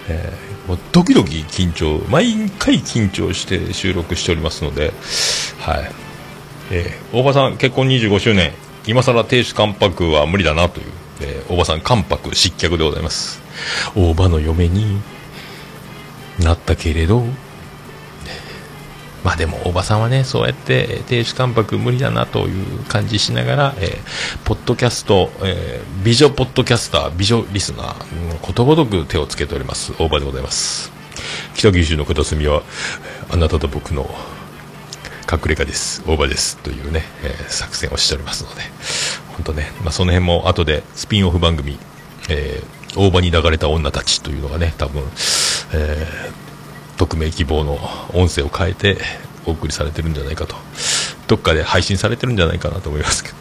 [0.09, 4.95] えーもうドキドキ緊張、毎回緊張して収録しておりますので、
[5.59, 5.91] はい。
[6.71, 8.53] えー大場さん結婚25周年、
[8.87, 10.87] 今更亭主関白は無理だなという、
[11.21, 13.43] えー大場さん関白失脚でございます。
[13.95, 15.01] 大場の嫁に
[16.41, 17.25] なったけれど、
[19.23, 30.93] まあでも、おばさんはね、そうやって、亭主関白無理だなという感じしながら、えーポッドキャスト、えー美女ポッドキャスター、美女リスナー、ことごとく手をつけております、大場でございます。
[31.55, 32.63] 北九州の片隅は、
[33.31, 34.15] あなたと僕の
[35.31, 38.63] 隠れ家です、大場です、というね、えー作戦をしておりますので、
[39.33, 41.79] 本当ね、まあその辺も後でスピンオフ番組、
[42.29, 45.03] えー大場に流れた女たちというのがね、多分、
[45.73, 46.45] えー
[46.97, 47.77] 匿名希望の
[48.13, 48.99] 音声を変えて
[49.47, 50.55] お送りされてるんじゃないかと。
[51.27, 53.37] どっかで配信されてるんじゃないかなと思いますけど。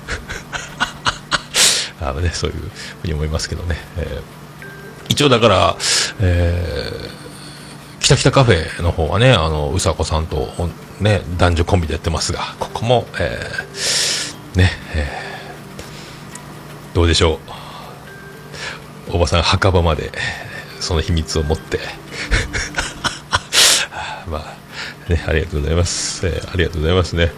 [2.10, 2.58] あのねそういう
[3.02, 4.44] ふうに思いますけどね、えー
[5.10, 5.78] 一応だから、
[6.22, 7.23] えー、
[8.04, 10.50] きたきたカフェの方はねあのうさこさんと
[11.00, 17.40] ね男女コンビでやってますがここも、えーね、えーどうでしょ
[19.10, 20.12] うおばさん墓場まで
[20.82, 21.80] その秘密を持って
[24.28, 24.54] ま
[25.08, 26.28] あ、ね、ありがとうございます。
[26.28, 27.32] えーありがとうございますね。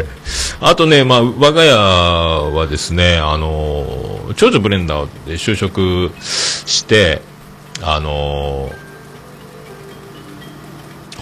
[0.60, 7.22] あとね、まあ、我が家はですね、あのー長女ブレンダーで就職して、
[7.82, 8.91] あのー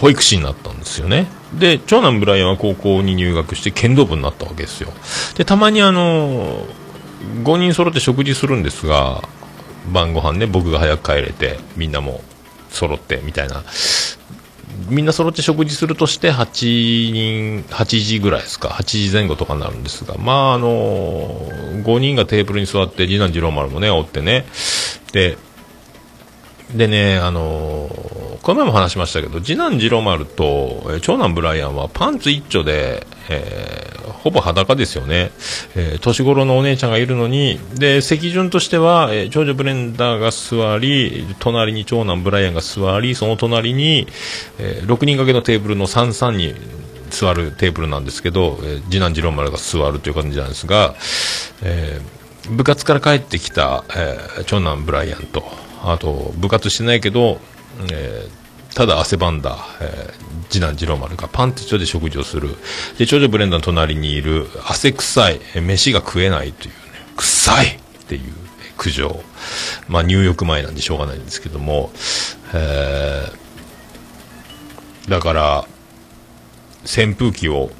[0.01, 1.27] 保育士になったんですよね。
[1.53, 4.91] で、長男ブライアンは高校に入学して剣道部になったわけですよ。
[5.35, 6.65] で、たまにあの、
[7.43, 9.21] 5人揃って食事するんですが、
[9.93, 12.21] 晩ご飯ね、僕が早く帰れて、みんなも
[12.71, 13.63] 揃って、みたいな。
[14.89, 21.47] みんな揃って食事するとして8人、8時ぐらいですか、8時前後とかになるんですが、まああの
[21.83, 24.47] 5人がテーブルに座って、次男次郎丸もね、おってね、
[25.11, 25.37] で、
[26.73, 27.87] でね、あの
[28.41, 35.31] この前も話しましたけど、次男次郎丸と、え長男ブライアンはパンツ一丁で、えーほぼ裸ですよね。
[35.75, 44.07] えー年頃のお姉ちゃんがいるのに、で、席順としては、えー長女ブレンダーが座り、隣に長男ブライアンが座り、その隣に、
[44.59, 46.53] えー6人掛けのテーブルの33に
[47.09, 50.95] 座るテーブルなんですけど、えー次男次郎丸が座るという感じなんですが、
[51.63, 55.43] えー部活から帰ってきた、えー長男ブライアンと、
[55.83, 57.39] あと、部活してないけど、
[57.91, 58.41] えー
[58.73, 62.55] ただ汗ばんだ、えー次男次郎丸がパンツ一丁で食事をする。
[62.97, 66.75] で、長女ブレンダーの隣にいる汗臭い、飯が食えないというね、
[67.17, 68.33] 臭いっていう
[68.77, 69.23] 苦情。
[69.89, 71.91] まあ入浴前なんでしょうがないんですけども、
[72.53, 75.65] えーだから、
[76.83, 77.71] 扇風機を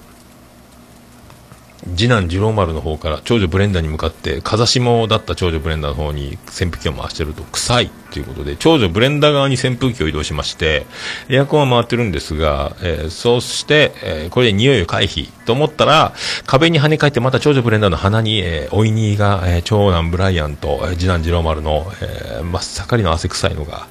[1.95, 10.86] 次男次郎丸の方から長女ブレンダーに向かって風下だった長女ブレンダーの方に扇風機を回してると臭いということで長女ブレンダー側に扇風機を移動しまして
[11.29, 16.13] エアコンは回ってるんですが、えーそうして、えーこれで匂いを回避と思ったら
[16.45, 23.88] 壁に跳ね返ってまた長女ブレンダーの鼻に、えー、おいにいが、えー長男ブライアンと、えー次男次郎丸の、えー真っ盛りの汗臭いのが、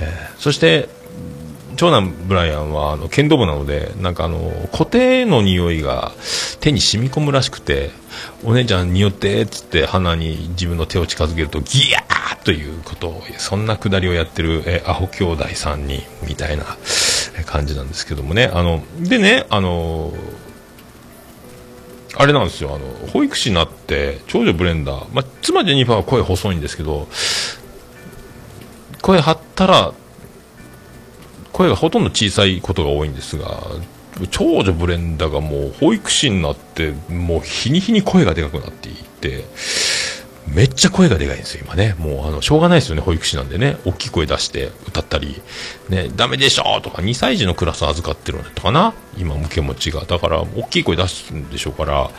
[0.00, 0.88] えーそして
[1.76, 6.12] 長男ブライアンはあの剣道部なのでなんかあの固定の匂いが
[6.60, 7.90] 手に染み込むらしくて
[8.44, 16.64] お姉ちゃん匂ってっつって鼻に自分の手を近づけるとギヤーということをそんなくだりをやってるえアホ兄弟さんにみたいな
[17.44, 20.12] 感じなんですけどもねあのでねあの
[22.18, 27.08] あれなんですよあの保育士になって長女ブレンダー、まあ、妻ジェニファーは声細いんですけど
[29.02, 29.92] 声張ったら
[31.56, 33.62] 声がほとんど小さいことが多いんですが
[34.30, 39.44] 長女ブレンダがもう保育士になってもう日に日に声がでかくなっていって
[40.46, 41.96] めっちゃ声がでかいんですよ今ね。
[41.98, 43.78] もうあのしょうがないですよね保育士なんでね。
[43.84, 45.42] 大きい声出して歌ったり
[45.88, 48.92] ねダメでしょとか2歳児のクラス預かってるのとかな。
[49.18, 50.04] 今向け持ちが。
[50.04, 52.10] だから大きい声出すんでしょうから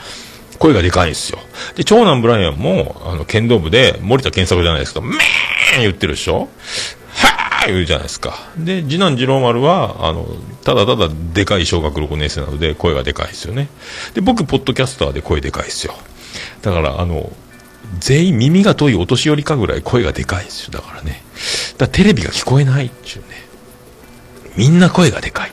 [0.58, 1.40] 声がでかいんですよ。
[1.76, 6.50] で、長男ブライアンも、あの、剣道部で森田健作じゃないですか、めーん言ってるでしょ。
[7.68, 8.36] 言うじゃないですか。
[8.58, 10.28] で、次男次郎丸は、あの、
[10.64, 13.70] ただただでかい小学6年生なので、声がでかいですよね。
[14.14, 15.94] で、僕、ポッドキャスターで声でかいですよ。
[16.62, 17.32] だから、あの、
[18.00, 20.72] 全員耳が遠いお年寄りかぐらい声がでかいですよ。
[20.72, 21.24] だからね。
[21.78, 23.26] だテレビが聞こえないっていうね。
[24.56, 25.52] みんな声がでかい。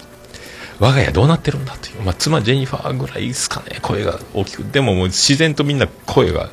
[0.81, 2.03] 我が家どうなってるんだという。
[2.03, 3.79] まあ、妻ジェニファーぐらいですかね。
[3.83, 4.65] 声が大きく。
[4.65, 6.51] でももう自然とみんな声が、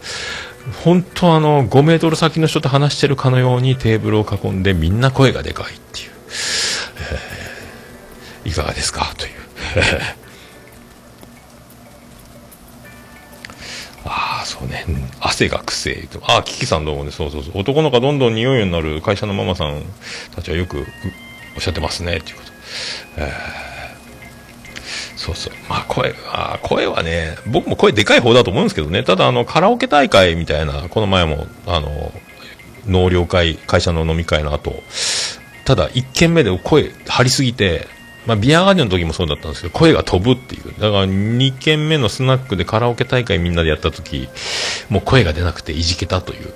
[0.83, 6.11] 本当あの、5メートル先の人と話してるかのようにテーブルを囲んでみんな声がでかいっていう。
[7.13, 7.41] えー
[8.43, 9.13] いかがですか？
[9.17, 9.33] という。
[14.03, 14.83] ああ、そうね。
[15.19, 16.19] 汗がくせえと。
[16.25, 17.59] ああ、キキさんどうもね、そうそうそう。
[17.59, 19.83] 男の子がどんどん匂いになる会社のママさん
[20.35, 20.87] たちはよく
[21.55, 22.51] おっしゃってますね、っていうこと。
[23.17, 23.80] えー
[25.21, 25.53] そうそう。
[25.69, 29.03] まあ声、あ声はね、僕も声でかい方だと思うんですけどね。
[29.03, 32.11] ただあの、カラオケ大会みたいな、この前も、あの、
[32.87, 34.81] 納涼会、会社の飲み会の後、
[35.63, 37.87] ただ1軒目で声張りすぎて、
[38.25, 40.63] まあ、ビアガーデンの時もそうだったんですけど、声が飛ぶっていう。
[40.79, 44.29] だから2軒目のスナックでカラオケ大会みんなでやった時、
[44.89, 46.53] もう声が出なくていじけたという、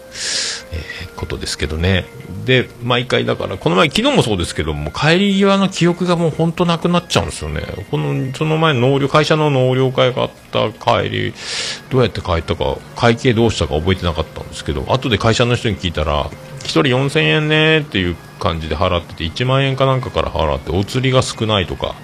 [0.72, 2.06] えーことですけどね。
[2.46, 7.64] で、毎回だから、この前、昨日もそうですけども、帰り際の記憶がもう本当なくなっちゃうんですよね。
[7.90, 11.34] この、その前納涼、会社の納涼会があった帰り、
[11.90, 21.96] どうやって帰ったか、会計どうしたか覚えてなかったんですけど、後で会社の人に聞いたら、1人4000円ねっていう感じで払ってて、1万円かなんかから払って、お釣りが少ないとか、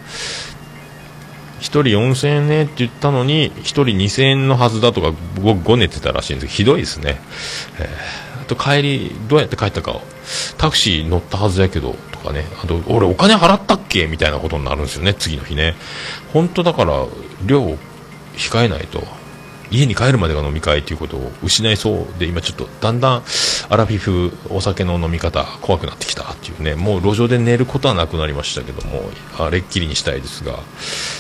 [1.60, 6.48] 1人4000円ねって言ったのに、1人2000円のはずだとかごごねてたらしいんです。
[6.48, 7.20] けど、ひどいですね。
[7.80, 10.02] えーあと帰り、どうやって帰ったか、
[10.58, 14.08] タクシー乗ったはずやけど、とかね、あと、俺お金払ったっけ？
[14.08, 15.76] みたいなことになるんですよね、次の日ね。
[16.34, 17.06] 本当だから、
[17.46, 17.78] 量
[18.36, 19.08] 控えないと、
[19.72, 23.24] 家に帰るまでが飲み会ということを失いそうで、今ちょっとだんだん
[23.70, 29.10] アラフィフお酒の飲み方怖くなってきたっていうね、もう路上で寝ることはなくなりましたけども、
[29.40, 30.60] あれっきりにしたいですが、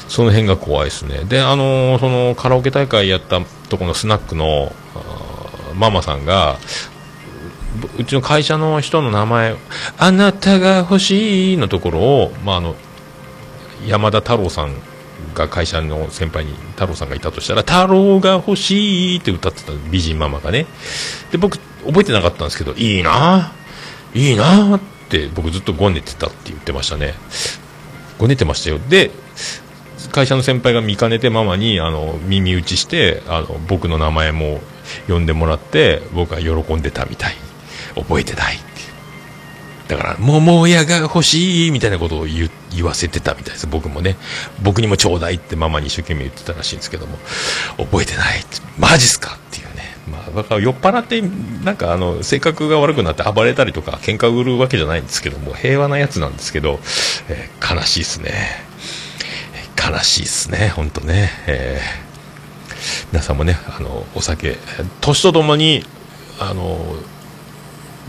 [0.09, 1.23] その辺が怖いですね。
[1.23, 4.73] で、あのーそのカラオケ大会やったとこのスナックの、
[5.75, 6.57] ママさんが、
[7.97, 9.55] うちの会社の人の名前、
[9.97, 12.75] あなたが欲しいのところを、まあ、あの、
[13.87, 14.75] 山田太郎さん
[15.33, 20.65] が会社の先輩に太郎さんがいたとしたら、太郎が欲しいって歌ってた美人ママがね。
[21.31, 23.53] で、僕、覚えてなかったんですけど、いいな
[24.13, 24.79] いいなっ
[25.09, 27.13] て僕ずっとごねてたって言ってましたね。
[28.17, 28.79] ごねてましたよ。
[28.89, 29.11] で、
[30.11, 34.59] 会社の先輩が見かねてママにあの耳打ちしてあの僕の名前も
[35.07, 37.35] 呼んでもらって僕は喜んでたみたい
[37.95, 38.57] 覚えてない
[39.91, 42.49] だから桃屋が欲しいみたいなことを言
[42.85, 43.67] わせてたみたいです。
[43.67, 44.15] 僕もね。
[44.63, 47.17] 僕にもちょうだいってママに一生懸命言ってたらしいんですけども。
[47.77, 48.61] 覚えてないって。
[48.79, 49.97] マジっすかっていうね。
[50.09, 51.21] まあだから酔っ払って
[51.65, 56.79] なんかあの性格が悪くなって暴れたりとか喧嘩売るわけじゃないんですけども平和なやつなんですけど、
[57.27, 58.31] えー悲しいですね。
[59.77, 64.57] 悲しいですね、本当ね、えー皆さんもね、あのお酒、
[65.01, 65.83] 年とともに
[66.39, 66.95] あの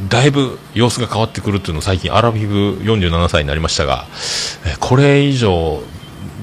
[0.09, 4.07] だいぶ様子が変わってくるっていうのを最近、アラフィフ47歳になりましたが、
[4.65, 5.83] えーこれ以上、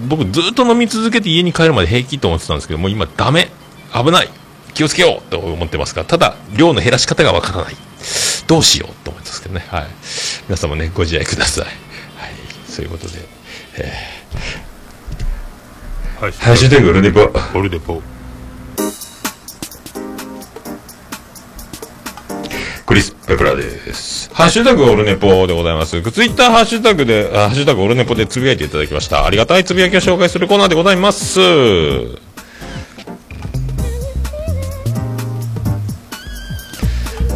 [0.07, 3.51] 僕、ずっと飲み続けて家に帰るまで平気と思ってたんですけど、もう今、だめ、
[3.93, 4.29] 危ない、
[4.73, 7.75] 気をつけようと思ってますが、ただ、量の減らし方がわからない、
[8.47, 9.87] どうしようと思ってますけどね、はい、
[10.47, 11.65] 皆さんもね、ご自愛ください。
[11.65, 11.75] はい、
[12.67, 13.27] そういうことで、
[13.77, 14.19] え
[16.19, 16.31] はい。
[16.31, 17.31] ーハッシュタグオルネポ。
[17.57, 18.01] オルデポ。
[22.85, 24.33] クリス・ペプラです。
[24.33, 26.01] ハッシュタグオルネポでございます。
[26.01, 29.23] ツイッターハッシュタグで、ハッシュタグオルネポでつぶやいていただきました。
[29.23, 31.39] ありがたいつぶやきを紹介するコーナーでございます。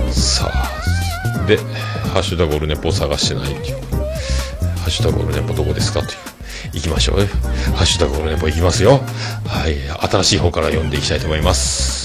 [0.09, 3.53] さあ、で、ハッシュタグオルネポを探してない。
[3.53, 6.17] ハッシュタグオルネポどこですかという。
[6.73, 7.17] 行きましょう。
[7.75, 8.99] ハッシュタグオルネポ行きますよ。
[9.45, 9.75] はい。
[10.09, 12.02] 新しい方から読んでいきたいと思います。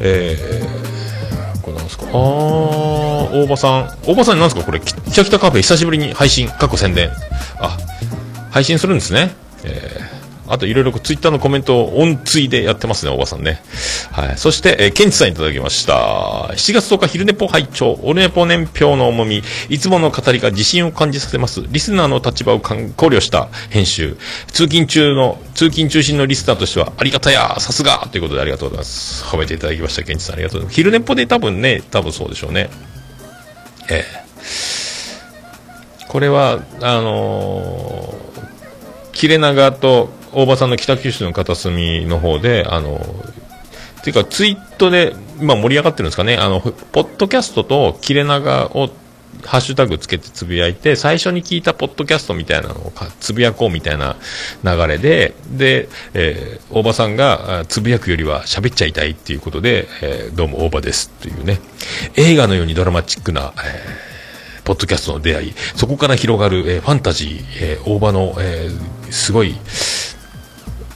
[0.00, 2.04] えー、これなんですか？
[2.06, 2.14] あー、
[3.44, 3.98] 大場さん。
[4.06, 4.64] 大場さんなんですか？
[4.64, 7.10] これ、きキャキタカフェ久しぶりに配信、過去宣伝。
[7.58, 7.76] あ、
[8.50, 9.34] 配信するんですね。
[9.64, 10.09] えー、
[10.50, 13.62] あといろいろツイッターのコメントを音追でやってますね、大場さんね。
[14.10, 14.36] はい。
[14.36, 15.94] そして、えー、ケンチさんいただきました。
[16.52, 21.62] 7月10日昼ネポ拝聴オルネポ年表の重み、いつもの語りが自信を感じさせます。
[21.68, 24.16] リスナーの立場を考慮した編集。
[24.48, 29.24] 通勤中の、通勤中心のリスナーとしては、ありがたや、さすがということでありがとうございます。
[29.24, 30.76] 褒めていただきました、ケンチさんありがとうございます。
[30.76, 32.70] 昼ネポで多分ね、多分そうでしょうね。
[33.88, 34.30] ええ。
[36.08, 38.30] これは、あのー
[39.20, 42.96] 切れ長と大場さんの北九州の片隅の方で、あの、
[44.00, 46.70] っていうか、ツイートで、今盛り上がってるんですかね、あの、ポ
[47.02, 48.90] ッドキャストと切れ長を、
[49.44, 54.16] ハッシュタグつけてつぶやいて、最初に聞いたポッドキャストみたいなのをつぶやこうみたいな
[54.64, 61.60] 流れで、で、えー大場さんが、つぶやくよりは喋っちゃいたいっていうことで、えーどうも大場ですっていうね、
[62.16, 69.54] 映画のようにドラマチックな、えーポッドキャストの出会い、そこから広がる、えーファンタジー、えー大場の、えーすごい、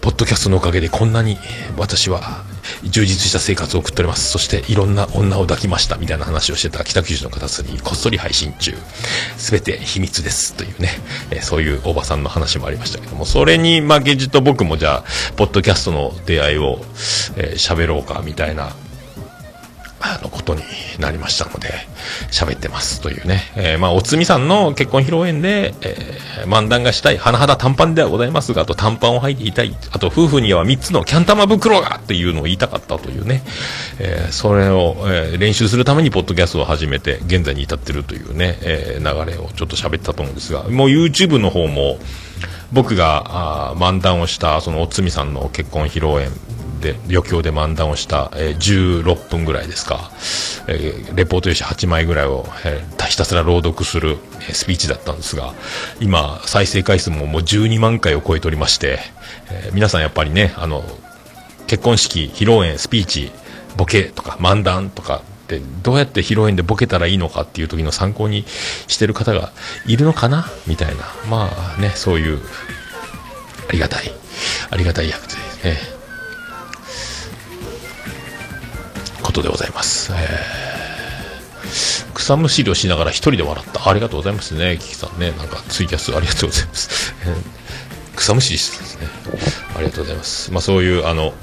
[0.05, 1.39] ポッドキャストのおかげでこんなに
[1.79, 2.45] 私は
[2.83, 4.31] 充実した生活を送っております。
[4.31, 8.75] そしていろんな女を抱きましたみたいな話をしてた北九州の方にこっそり配信中。
[9.39, 10.91] 全て秘密ですというね、
[11.31, 15.05] えそういうおばさんの話もありましたけども、それに負けじと僕もじゃあ、
[15.37, 16.81] ポッドキャストの出会いを
[17.37, 18.77] えー喋、ろうかみたいな
[20.21, 20.63] のことに
[20.99, 21.71] なりましたので、
[22.31, 23.43] 喋ってますというね。
[23.57, 33.43] えーまあ、おつみさんの結婚披露宴で、えー漫談がしたい、甚だ短パンではございますが、あと短パンを履いていたい、あと夫婦には3つのキャン玉袋がっていうのを言いたかったというね。
[33.99, 41.99] えーそれを、え練習するためにポッドキャストを始めて、現在に至ってるというね、え流れをちょっと喋ったと思うんですが、もう YouTube の方も、
[42.75, 46.29] 僕があ漫談をした、そのおつみさんの結婚披露宴
[46.81, 50.11] で余興で漫談をした、えー16分ぐらいですか、
[50.67, 55.55] えーレポート用紙8枚ぐらいを、えーひたすら朗読する、えースピーチだったんですが
[56.01, 58.99] 今再生回数ももう12万回を超えておりまして、
[59.51, 60.83] えー皆さんやっぱりねあの
[61.69, 63.31] 結婚式披露宴スピーチ
[63.77, 68.45] ボケとか漫談とかってどうやって披露宴でボケたらいいのかっていう時の参考に
[68.89, 69.53] してる方が
[69.87, 70.47] いるのかな？
[70.67, 72.41] みたいなまあねそういう
[73.69, 74.11] ありがたい
[74.71, 75.35] ありがたい役で
[75.69, 75.79] ね
[79.23, 80.13] ことでございます。
[80.13, 80.65] えー
[82.15, 83.91] 草むしりをしながら一人で笑った。
[83.91, 85.33] ありがとうございますね、キキさんね。
[85.33, 87.15] なんかツイキャスありがとうございます。
[87.27, 87.65] えー
[88.17, 89.09] 草むしりしてたんですね。
[89.77, 90.53] ありがとうございます。
[90.53, 91.35] まあそういう、あの、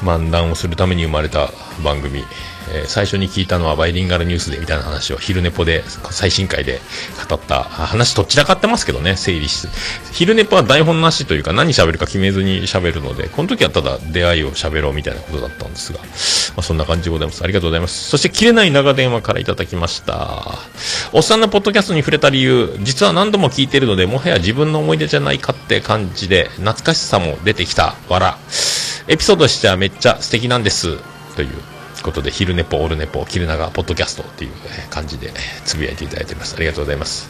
[0.00, 1.50] 漫談をするために生まれた
[1.84, 2.24] 番組、
[2.72, 6.80] えー最初に聞いたのはバイリンガルニュースでみたいな話を昼寝ぽで最新回で
[7.28, 7.62] 語った。
[7.62, 9.16] 話とっちらかってますけどね。
[9.16, 9.68] 整理し
[10.12, 16.06] 昼寝ぽは台本なしというか何喋るか決めずに喋るのでこの時はただ出会いを喋ろうみたいなことだったんですが、ま
[16.58, 17.44] あ、そんな感じでございます。
[17.44, 20.58] ありがとうございますそして切れない長電話からいただきました。
[21.12, 27.94] おっさんのポッドキャストに触れた理由実は何度も聞いてるのでもはや自分の思い出じゃないかって感じで懐かしさも出てきた。
[28.08, 28.34] 笑。
[29.08, 30.98] エピソードとしてはめっちゃ素敵なんです。
[31.34, 34.52] ということで昼寝ぽオルネポ切れ長ポッドキャストっていう
[34.90, 35.32] 感じで
[35.64, 36.56] つぶやいていただいております。
[36.56, 37.28] ありがとうございます。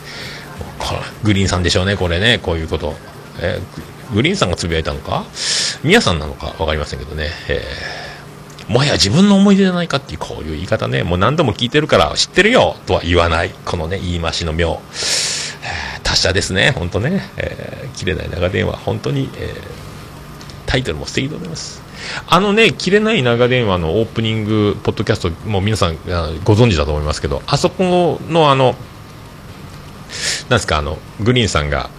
[1.23, 2.39] グリーンさんでしょうねこれね。
[2.39, 2.95] こういうこと、
[3.41, 5.25] えーグリーンさんがつぶやいたのか？
[5.85, 6.55] ミヤさんなのか？
[6.59, 11.03] わかりませんけどね、えーもはや自分の思い出じゃないかっていうこういう言い方ね。
[11.03, 13.51] もう何度も聞いてるから知ってるよとは言わない。
[13.65, 14.81] このね言い回しの妙、
[16.03, 16.73] 達者ですね。
[16.73, 18.77] 本当ね、えー切れない長電話。
[18.77, 19.89] 本当に、えー
[20.67, 21.83] タイトルも素敵でございます。
[22.27, 25.97] あのね、切れない長電話のオープニング、ポッドキャスト、もう皆さん
[26.45, 28.77] ご存知だと思いますけど、あそこのあの、
[30.49, 31.91] なんですか、あの、グリーンさんが、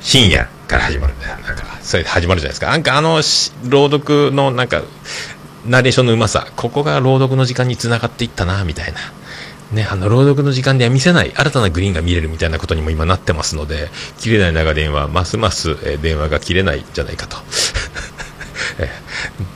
[0.00, 2.68] 深夜から始まる、なんか、それで始まるじゃないですか。
[2.68, 3.22] なんかあの、
[3.68, 4.82] 朗読の、なんか、
[5.66, 8.98] ナレーションのうまさ、ここが朗読の時間につながっていったな、みたいな。
[9.72, 17.38] ね、あの、朗読の時間では見せない新たなグリーンが見れるみたいなことにも今なってますので、切れない長電話、ますます、電話が切れないんじゃないかと。
[18.82, 18.86] え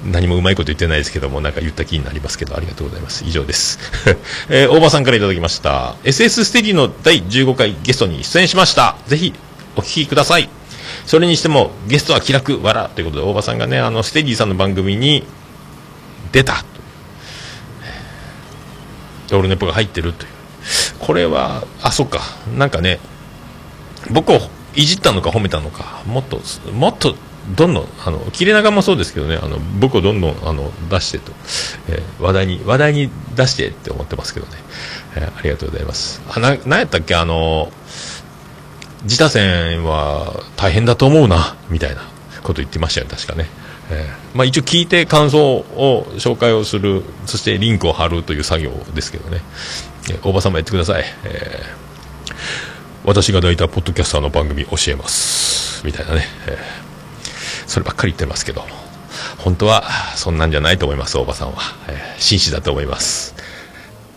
[0.05, 3.25] ー何もうまいこと言ってないですけども、なんか言った気になりますけど、ありがとうございます。
[3.27, 3.79] 以上です。
[4.49, 5.97] えー大場さんからいただきました。
[6.05, 8.97] SS ステディの第15回ゲストに出演しました。
[9.07, 9.35] ぜひ、
[9.77, 10.49] お聞きください。
[11.07, 15.25] それにしても、ゲストは気楽、笑ということで、大場さんがね、あの、ステディさんの番組に
[16.33, 16.65] 出た。
[19.33, 20.31] オルネポが入ってるという。
[20.99, 22.21] これは、あ、そっか。
[22.57, 23.01] なんかね、
[24.11, 24.41] 僕を
[24.75, 26.41] いじったのか褒めたのか、もっと、
[26.73, 27.17] もっと、
[27.55, 31.33] どんどん、あの、切れ長もそうですけどね、あの、僕をどんどん、あの、出してと、
[31.89, 34.53] えー話題に、話題に出してって思ってますけどね。
[35.17, 36.21] えーありがとうございます。
[36.29, 37.71] あ、な、なんやったっけ、あの、
[39.05, 42.03] 自他戦は大変だと思うな、みたいな
[42.43, 43.49] こと言ってましたよね、確かね。
[43.91, 49.41] えーまあ一応聞いて感想を紹介をする、そしてリンクを貼るという作業ですけどね。
[50.11, 51.05] えー大場さんもやってください。
[51.25, 51.87] えー
[53.05, 55.87] 私が抱いたポッドキャスターの番組教えます。
[55.87, 56.27] みたいなね。
[56.49, 56.86] えー
[57.67, 58.65] そればっかり言ってますけど、
[59.39, 59.85] 本当は
[60.17, 61.63] そんなんじゃないと思います、大場さんは。
[61.89, 63.35] えー紳士だと思います。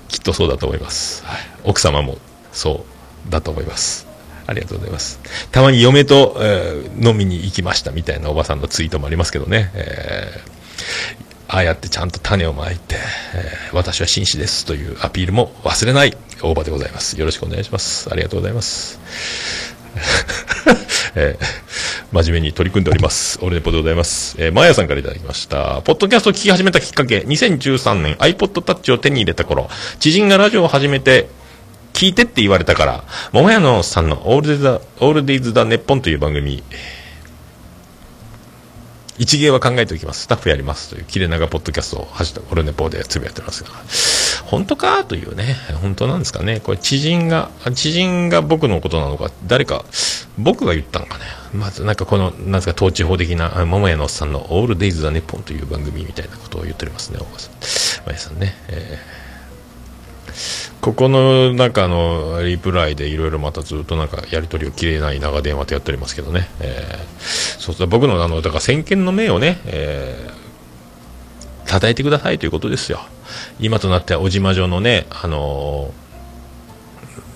[0.08, 1.24] きっとそうだと思います。
[1.26, 2.18] はい、奥様も
[2.54, 2.86] そ
[3.28, 4.08] うだと思います。
[4.48, 5.20] ありがとうございます。
[5.52, 9.72] たまに嫁と、えー飲みに行きましたみたいなおばさんのツイートもありますけどね。
[9.74, 10.60] えー
[11.52, 12.96] ああやってちゃんと種をまいて、
[13.34, 17.20] えー私は紳士ですというアピールも忘れない大場でございます。
[17.20, 18.08] よろしくお願いします。
[18.12, 19.00] ありがとうございます。
[21.16, 21.69] えー
[22.12, 23.38] 真面目に取り組んでおります。
[23.44, 24.36] オルネポでございます。
[24.40, 25.84] えー、マーヤさんからいただきました。
[25.84, 31.30] ポッドキャストを聞き始めたきっかけ、2013年 iPod Touch を手に入れた頃、知人がラジオを始めて、
[31.94, 36.64] 聞いてって言われたから、桃屋のさんのオールデイズ・オールデイズ・ザ・ネッポンという番組、
[39.20, 40.22] 一芸は考えておきます。
[40.24, 40.90] スタッフやります。
[40.90, 43.70] という、切れ長ポッドキャストを、ハッシュタグオルネポでつぶやいてますが、
[44.46, 45.04] 本当か？
[45.04, 46.62] というね、本当なんですかね？
[46.62, 49.84] これ、知人が、知人が僕のことなのか、誰か、
[50.38, 51.26] 僕が言ったのかね？
[51.54, 57.52] まず、なんかこの、なんですか、統治法的な、桃屋のおっさんのオールデイズ・ザ・ネッポンという番組みたいなことを言っておりますね、大川さん。
[58.06, 58.56] 桃屋さんね。
[58.70, 59.20] えー
[60.82, 70.40] ここの中のリプライでいろいろまたずっとなんかやり取りを切れない長電話とやっておりますけどね、えーそう僕のあのだから先見の明をね、えー
[71.66, 73.00] 叩いてくださいということですよ。
[73.60, 75.92] 今となっては小島城のねあの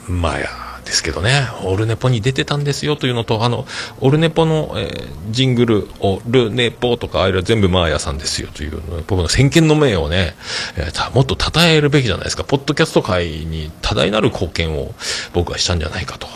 [0.08, 0.48] ーまあや
[0.94, 1.48] ですけどね。
[1.64, 3.66] オルネポに出てたんですよというのとあの
[4.00, 10.36] オルネポの、えージングルオルネポとかあれは全部マーヤさんですよという僕の先見の明をね、
[10.78, 12.44] えーもっと称えるべきじゃないですか。
[12.44, 14.94] ポッドキャスト界に多大なる貢献を
[15.34, 16.28] 僕はしたんじゃないかと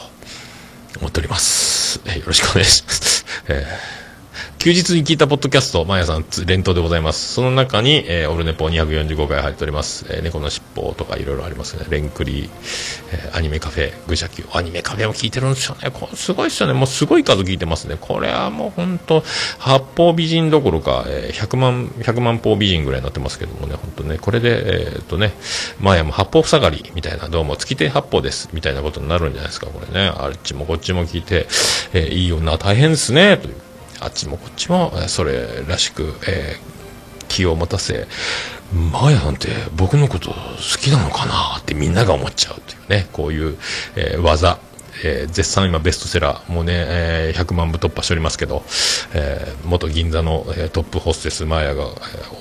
[1.00, 3.97] 思っております、えーよろしくお願いします、えー
[4.60, 7.32] 休日に聞いたポッドキャスト、マーヤさん連投でございます。
[7.32, 10.08] その中に、えーオルネポ245回入っております。
[10.10, 11.86] えー猫のしっぽとかいろいろありますね。
[11.90, 12.50] レンクリ、
[13.12, 15.92] えーアニメカフェ、愚者級、アニメカフェも聞いてるんですよね。
[15.92, 16.74] こすごいですよね。
[16.74, 17.98] もうすごい数聞いてますね。
[18.02, 19.24] これはもう本当
[19.60, 25.34] 八方美人どころか、えー100万、100万方美人ぐらいになってますけどもね、本当ね、これで、えーっとね、
[25.80, 30.08] マーヤも八方塞がりみたいな、どうも月手八方です、みたいなことになるんじゃないですか、これね。
[30.08, 31.46] あっちもこっちも聞いて、
[31.94, 33.67] えーいい女大変ですね、という。
[34.00, 36.78] あっちもこっちも、それらしく、えー
[37.28, 38.08] 気を持たせ、
[38.74, 40.36] マーヤさんって僕のこと好
[40.82, 43.58] きなのかなってみんなが思っちゃうというね、こういう、
[43.96, 44.60] えー技、
[45.04, 48.64] えー絶賛今ベストセラー、もうね、えー100万部突破しておりますけど、
[49.14, 51.88] えー元銀座の、えトップホステスマーヤが、え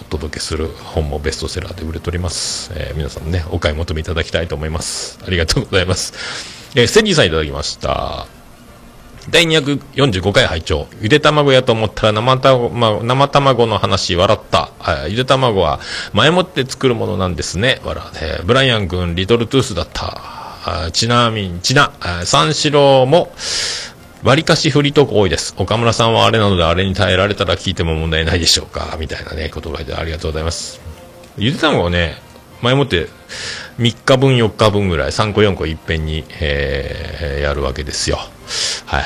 [0.01, 2.71] お届けする本もベストセラーで売れております。
[2.75, 5.19] え皆さんね、お買い求めいただきたいと思います。
[5.27, 6.13] ありがとうございます。
[6.75, 8.36] えー、ステンジーさんいただきました。
[9.29, 14.71] 第245回拝聴ゆで卵やと思ったら生卵,、生卵の話笑った。
[15.09, 15.81] ゆで卵は
[16.13, 17.81] 前もって作るものなんですね。
[17.85, 20.91] 笑えーブライアン君リトルトゥースだった。
[20.93, 21.93] ちなみに、ちな、
[22.25, 23.33] 三四郎も、
[24.25, 25.55] 割かしフリートーク多いです。
[25.59, 28.97] 岡村さんはあれなのであれに耐えられたら聞いても問題ないでしょうか。
[28.99, 30.81] みたいなね、言葉でありがとうございます。
[31.37, 32.17] ゆで卵をね、
[32.63, 33.09] 前もって
[33.79, 38.19] 3日分、4日分ぐらい、3個、4個いっぺんに、えーやるわけですよ。
[38.87, 39.05] はい。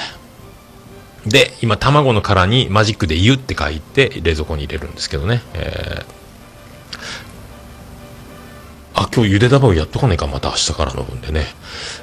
[1.26, 5.43] で、今、卵の殻にマジックで湯って書いて、冷蔵庫に入れるんですけどね。
[5.55, 6.20] えー
[8.93, 11.47] あ、今日ゆで卵やっとかねえか、また明日からの分でね。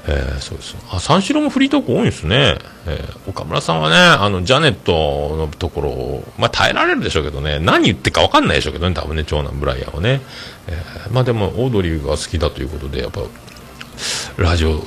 [0.08, 0.76] えーそうです。
[0.90, 2.58] あ、三四郎もフリートーク多いんですね。
[2.88, 10.22] えー岡村さんはね、あの、ジャネットのところを、まあ、耐えられるでしょうけどね、何言ってか分かんないでしょうけどね、多分ね、長男ブライアンはね。
[10.68, 13.22] えーまあでも、オードリーが好きだということで、やっぱ、
[14.38, 14.84] ラジオ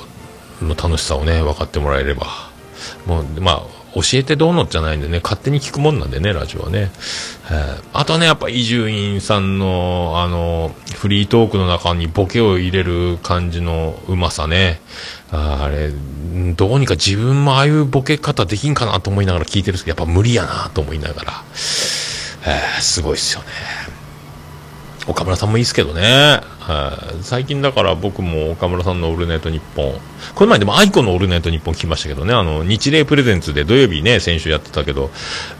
[0.65, 2.27] の楽しさをね、分かってもらえれば。
[3.05, 6.91] もう、まあ、教えてどうのじゃないんでね、勝手に聞くもんなんでね、ラジオはね。
[7.49, 14.79] えーあとね、やっぱ伊集院さんの、あの、フリートークの中にボケを入れる感じのうまさね。
[15.31, 15.91] ああれ、
[16.55, 21.43] どうにか自分もああいうボケ方できんかなと思いながら聞いてるんですけど、やっぱ無理やなと思いながら。
[22.45, 23.47] えーすごいっすよね。
[25.07, 27.23] 岡村さんもいいですけどね、はい。
[27.23, 29.99] 最近だから僕も岡村さんの「オールナイトニッポン」
[30.35, 32.33] この前でも愛子の「オールナイトニッポン」聞きましたけどね。
[32.33, 35.09] あの日霊プレゼンツで土曜日ね先週やってたけど、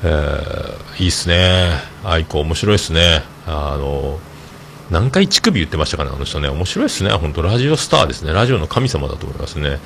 [0.04, 1.72] えーいいっすね。
[2.04, 3.24] 愛子面白いっすね。
[3.48, 4.20] あの
[4.92, 9.80] 何回乳首言ってましたかねあの人ね面白いっすね本当ラジオスターですねラジオの神様だと思いますね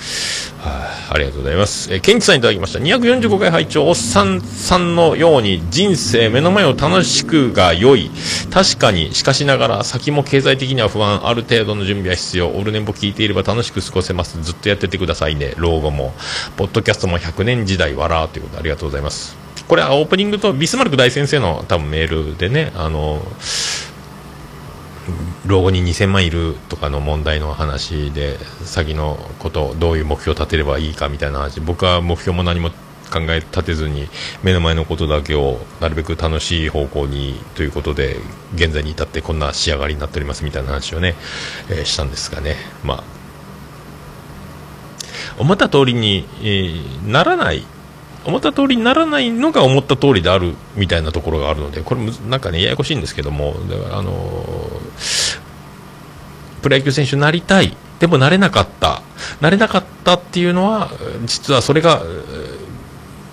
[0.59, 1.93] はいありがとうございます。
[1.93, 2.79] えー、ケンチさんいただきました。
[2.79, 8.09] 245回拝聴おっさんさんのように人生目の前を楽しくが良い。
[8.51, 11.27] 確かに、しかしながら先も経済的には不安。
[11.27, 12.49] ある程度の準備は必要。
[12.49, 14.41] オルネポ聞いていれば楽しく過ごせます。
[14.41, 15.53] ずっとやっててくださいね。
[15.57, 16.13] 老後も。
[16.57, 19.37] ポッドキャストも100年時代笑うということでありがとうございます。
[19.67, 23.21] これはオープニングとビスマルク大先生の多分メールでね、あの、
[25.45, 32.71] 老後に2000万いるとかの問題の話で先のことどういう目標を立てればいいかみたいな話僕は目標も何も
[33.11, 34.07] 考え立てずに
[34.43, 38.17] 目の前のことだけをなるべく楽しい方向にということで
[38.55, 41.15] 現在に至ってこんな仕上がりになっておりますみたいな話をね、
[41.69, 42.55] えーしたんですがね。
[42.83, 43.03] まあ
[45.37, 47.63] 思った通りに、えーならない
[48.25, 54.11] 思った通りにならないのが思った通りであるみたいなところがあるのでこれむずなんかねややこしいんですけどもだからあの
[56.61, 59.03] プロ野球選手になりたいでもなれなかった
[59.41, 60.89] なれなかったっていうのは
[61.25, 62.01] 実はそれが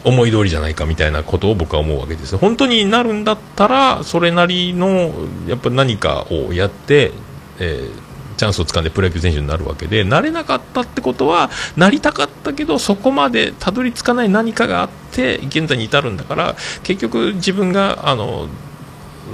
[0.05, 2.37] 思い通りじゃないかみたいなことを僕は思うわけです。
[2.37, 5.13] 本当になるんだったらそれなりの
[5.47, 7.13] やっぱ何かをやって、
[7.59, 8.12] えー
[8.43, 18.49] チャンスをつかんでプロ野球選手になるわけでなれなかったってことはなりたかったけどそこまでたどり着かない何かがあって現在に至るんだから結局自分があの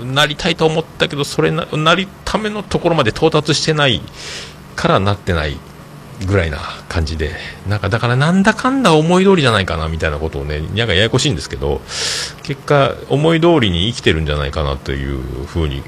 [0.05, 4.03] なりたいと思ったけどそれななりためのところまで到達してない
[4.77, 5.57] からなってない
[6.27, 6.59] ぐらいな
[6.91, 7.33] 感じで
[7.67, 11.81] なんかだからなんだかんだ思い通りじゃないかなみたいなことをねなんかややこしいんですけど
[12.43, 15.83] 結果思い通りに生きてるんじゃないかなというふうに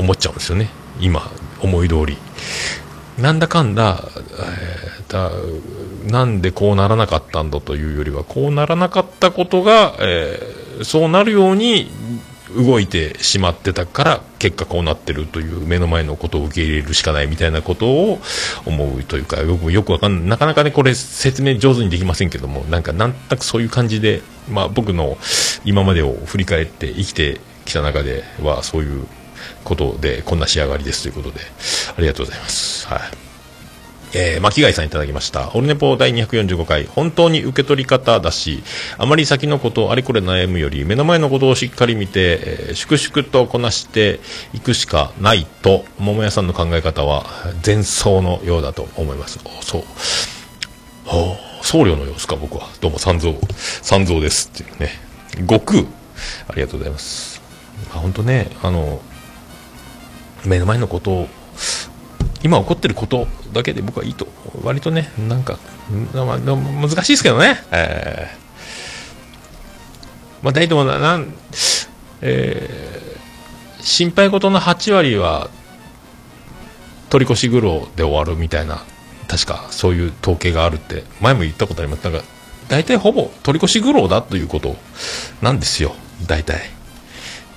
[0.00, 0.70] 思っちゃうんですよね。
[0.98, 1.30] 今
[1.60, 2.16] 思い通り。
[3.18, 5.30] なんだかんだ,、えーだ
[6.10, 11.88] なんでこうならなかったんだというよりはこうならなかったことが、えーそうなるように
[12.56, 18.18] 動いてしまってたから結果こうなってるという目の前のことを受け入れるしかないみたいなことを
[18.66, 25.16] 思うというかよくよくわかんないなかなかねこれ説明上手にできませんけどもなんかなんとなくそういう感じで、まあ、僕の
[25.64, 29.06] 今までを振り返って生きてきた中ではそういう
[29.64, 31.40] ことでこんな仕上がりですということで
[31.96, 32.86] ありがとうございます。
[32.88, 33.00] はい
[34.16, 35.50] えー、巻貝さんいただきました。
[35.54, 38.62] オルネポ第245回、本当に受け取り方だし、
[38.96, 44.20] あまり先のことをあれこれ悩むより、目の前のことをしっかり見て、えー粛々とこなして
[44.52, 47.24] いくしかないと、桃屋さんの考え方は
[47.64, 49.40] 前奏のようだと思います。
[49.62, 49.82] そう。
[51.06, 52.68] はあ、僧侶の様子か、僕は。
[52.80, 53.34] どうも、三蔵、
[53.82, 54.90] 三蔵ですっていうね。
[55.40, 55.80] 悟空、
[56.48, 57.40] ありがとうございます。
[57.90, 59.00] まあ、本当ね、あの、
[60.44, 61.28] 目の前のことを、
[62.42, 64.26] 今起こってることだけで僕はいいと、
[64.62, 65.58] 割とね、なんか、
[65.92, 68.44] 難しいですけどね、えー
[70.44, 71.32] まあ、大体もな、なん、
[72.20, 73.04] えー
[73.84, 75.50] 心配事の8割は、
[77.10, 78.82] 取り越し苦労で終わるみたいな、
[79.28, 82.04] 確かそういう統計があるって、前も言ったことあります。
[82.04, 82.24] なんか、
[82.68, 84.74] 大体ほぼ取り越し苦労だということ
[85.42, 85.94] なんですよ、
[86.26, 86.70] 大体。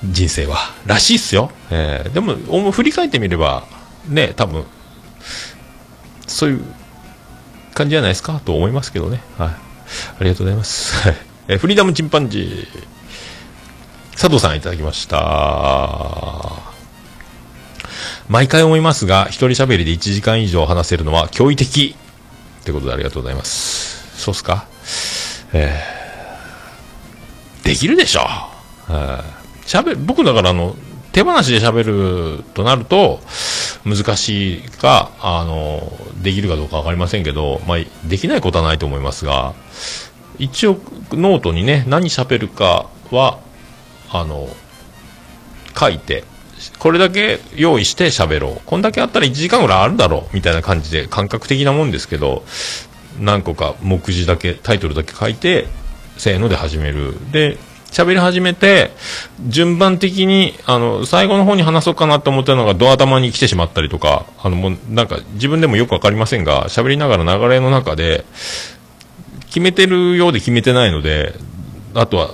[0.04, 0.58] 人生は。
[0.86, 1.52] らしいっすよ。
[1.72, 3.66] えーでも、振り返ってみれば、
[4.08, 4.64] ね、多分、
[6.28, 6.64] そういう
[7.74, 8.40] 感じじゃないですか？
[8.46, 9.22] と思いますけどね。
[9.38, 9.50] はい。
[9.50, 9.58] あ
[10.22, 10.96] りがとうございます。
[11.08, 11.16] はい。
[11.50, 12.68] えーフリーダムチンパンジー、
[14.14, 16.52] 佐藤さんいただきました。
[18.30, 21.96] 毎回思いますが、一人喋りで1時間以上話せるのは驚異的。
[22.62, 24.22] ってことでありがとうございます。
[24.22, 24.66] そうっすか？
[25.54, 29.37] えーできるでしょはい
[29.68, 30.76] 喋る、僕だからあの、
[31.12, 33.20] 手放しで喋るとなると、
[33.86, 35.92] 難しいか、あの、
[36.22, 39.54] できるかどうかわかりませんけど、まあ、できないことはないと思いますが、
[40.40, 40.78] 一応、
[41.12, 43.40] ノートにね、何喋るかは、
[44.10, 44.48] あの、
[45.78, 46.24] 書いて、
[46.80, 48.62] これだけ用意して喋ろう。
[48.66, 50.36] こんだけあったら1時間ぐらいあるだろう。
[50.36, 52.44] みたいな感じで、感覚的なもんですけど、
[53.20, 55.68] 何個か目次だけ、タイトルだけ書いて、
[56.18, 57.16] せーので始める。
[57.32, 57.58] で、
[57.92, 58.92] 喋り始めて、
[59.48, 68.26] 順番的に、あの、最後の方に話そうかなと思ったのがドア頭に来てしまったりとか、あの、もう、なんか、自分でもよくわかりませんが、喋りながら流れの中で、
[69.48, 71.34] 決めてるようで決めてないので、
[71.94, 72.32] あとは、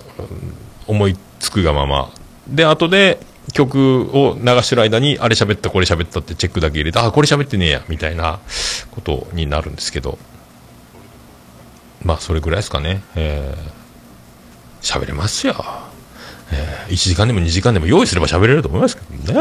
[0.88, 2.10] 思いつくがまま。
[2.48, 3.20] で、後で、
[3.54, 8.40] 曲を流してる間に、あれ喋った、これ喋ったってチェックだけ入れて、あ、これ喋ってねえや、みたいな
[8.92, 10.18] ことになるんですけど、
[12.04, 13.04] まあ、それぐらいですかね。
[13.16, 13.83] えー、
[14.84, 15.56] 喋れますよ。
[16.52, 19.40] えー、1時間でも2時間でも用意すれば喋れると思いますけどね。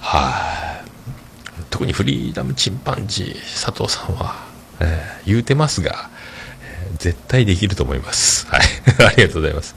[0.00, 3.34] はい、特にフリーダムチンパンジー
[3.64, 4.46] 佐藤さんは、
[4.80, 6.08] えー言うてますが、
[6.62, 8.46] えー絶対できると思います。
[8.46, 8.60] はい。
[9.04, 9.74] ありがとうございます。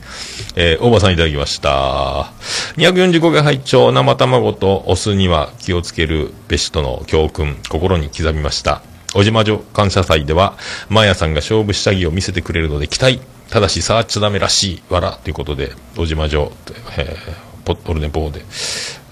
[0.54, 2.30] えー、大場さんいただきました。
[2.76, 8.82] 245回拝聴生卵とお酢には気をつけるべしとの教訓、心に刻みました。
[9.12, 10.54] 小島女感謝祭では、
[10.88, 13.20] マーヤさんが勝負下着を見せてくれるので期待。
[13.50, 14.82] ただし触っちゃダメらしい。
[14.90, 15.12] わら。
[15.12, 16.52] ということで、小島女、
[16.96, 18.42] えー、ポオルネポーでい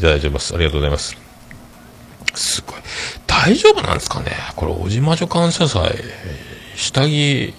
[0.01, 0.55] ただいております。
[0.55, 1.17] ありがとうございます。
[2.35, 2.77] すごい。
[3.27, 4.33] 大丈夫なんですかね？
[4.55, 5.93] これ、小島女感謝祭、
[6.77, 7.55] 下着、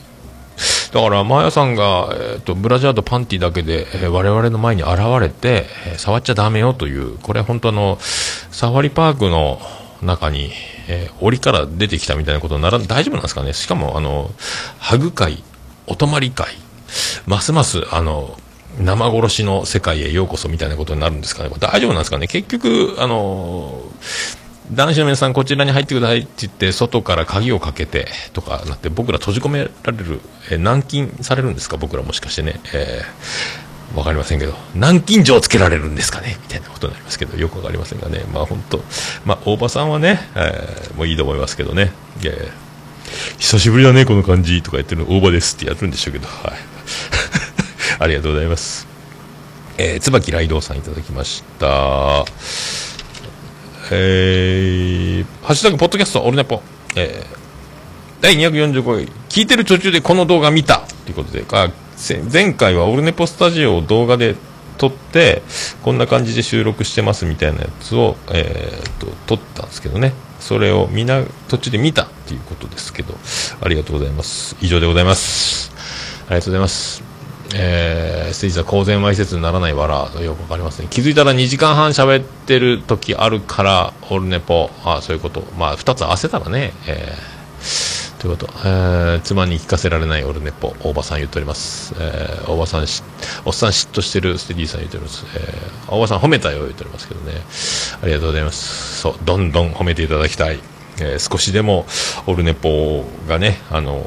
[0.93, 9.61] だから、マーヤさんが、えっ、と、ブラジャーとパンティだけで、えー我々の前に現れて、えー触っちゃダメよという、これ本当あの、サファリパークの
[10.01, 10.51] 中に、
[10.87, 13.53] えー檻から出てきたみたいなことなら、大丈夫なんですかね？
[13.53, 14.31] しかも、あの、
[14.79, 15.43] ハグ会、
[15.87, 16.47] お泊まり会、
[17.25, 18.37] ますます、あの、
[18.79, 21.49] 生殺しの世界へようこそみたいなことになるんですかね。
[21.59, 22.27] 大丈夫なんですかね。
[22.27, 23.81] 結局、あの、
[24.71, 30.21] 男子の皆さんこちらに入ってくださいって言って外から鍵をかけてとかなって僕ら閉じ込められる、
[30.51, 31.77] えー軟禁されるんですか？
[31.77, 34.53] 僕らもしかしてね、えーわかりませんけど。
[34.75, 36.37] 軟禁状つけられるんですかね？
[36.43, 38.23] みたいなことになりますけどよくわかりませんがね。
[38.31, 38.79] まあ本当
[39.25, 41.91] まあ大場さんはね、えーもういいと思いますけどね。
[42.21, 42.43] いやいや
[43.39, 46.78] 久しぶりだねこの感じとか言ってるの大場ですってやるんでしょうけどはい。
[47.99, 48.87] ありがとうございます。
[49.77, 52.25] えー、椿雷道さんいただきました。
[53.91, 56.61] えー、ハッシュタグポッドキャストオルネポ。
[56.95, 61.45] えー、第245回、聞いてる途中でこの動画見たということで、
[62.31, 64.35] 前回はオルネポスタジオを動画で
[64.77, 65.41] 撮って、
[65.81, 70.13] こんな感じで収録してますみたいなやつを、えー、と、撮ったんですけどね。
[70.39, 73.13] それをみんな途中で見たっていうことですけど、
[73.61, 74.55] ありがとうございます。
[74.61, 75.78] 以上でございます。
[76.29, 77.01] ありがとうございます。
[77.55, 80.87] えー、ステージは公然わいせつにならないわら、よくわかりますね。
[80.91, 85.43] 気づいたら2時間半喋ってる時あるから、オルネポ、あそういうこと。
[85.57, 91.95] まあ、2つ合わせたらね、えー、ということ、えー、妻に聞かせられないオルネポ、大場さん言っております。
[91.97, 93.01] えー、大場さんし、
[93.45, 95.25] おっさん嫉妬してるステディさん言っております。
[95.35, 97.33] えー、大場さん褒めたよ言っておりますけどね。
[98.03, 98.99] ありがとうございます。
[99.01, 100.59] そう、どんどん褒めていただきたい。
[101.01, 101.87] えー、少しでも
[102.27, 104.05] オルネポがね、あの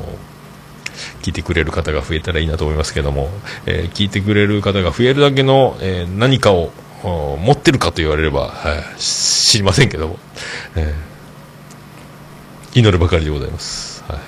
[1.22, 3.30] 聞いてくれる方が増えたらいいなと思いますけども、
[3.66, 6.70] えー聞いてくれる方が増えるだけの、えー何かを
[7.04, 10.18] 持ってるかと言われれば、はい知りませんけども、
[10.76, 11.12] えー
[12.74, 14.02] 祈るばかりでございます。
[14.08, 14.18] はい、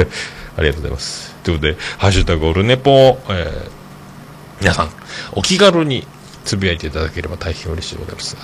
[0.56, 1.34] ありがとうございます。
[1.44, 3.68] ということで、ハッシュタグオルネポ、え
[4.60, 4.90] 皆さん、
[5.32, 6.06] お気軽に
[6.44, 8.36] つぶやいていただければ大変嬉しいでございます。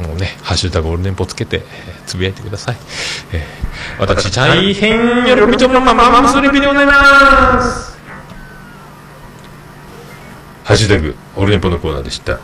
[0.00, 2.76] もうね、ハッシュタグオルネポつけて、えーつぶやいてください。
[3.32, 7.96] えー私、大変喜びとままままするびでございます。
[10.64, 12.38] ハッシュタグオルネポのコーナーでした。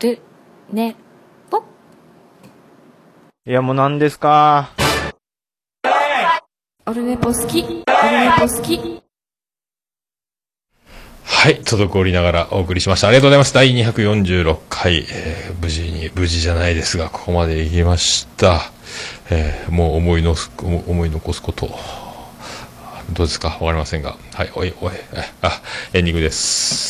[0.00, 0.18] る、
[0.72, 0.96] ね、
[1.50, 1.62] ぽ。
[3.46, 4.70] いや、もう何ですか？
[6.86, 7.62] オルネポ好き。
[7.62, 7.84] オルネ
[8.38, 9.02] ポ好き。
[11.22, 13.08] はい、滞りながらお送りしました。
[13.08, 13.54] ありがとうございます。
[13.54, 18.60] 第246回、えー無事に、無事じゃないですが、ここまで行きました。
[19.30, 21.68] えーもう思いのす、思思い残すこと、
[23.12, 23.48] どうですか？
[23.48, 24.16] わかりませんが。
[24.34, 24.92] はい、おい、おい、
[25.42, 26.89] あ、エンディングです。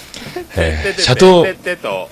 [0.55, 2.07] えーシャトー、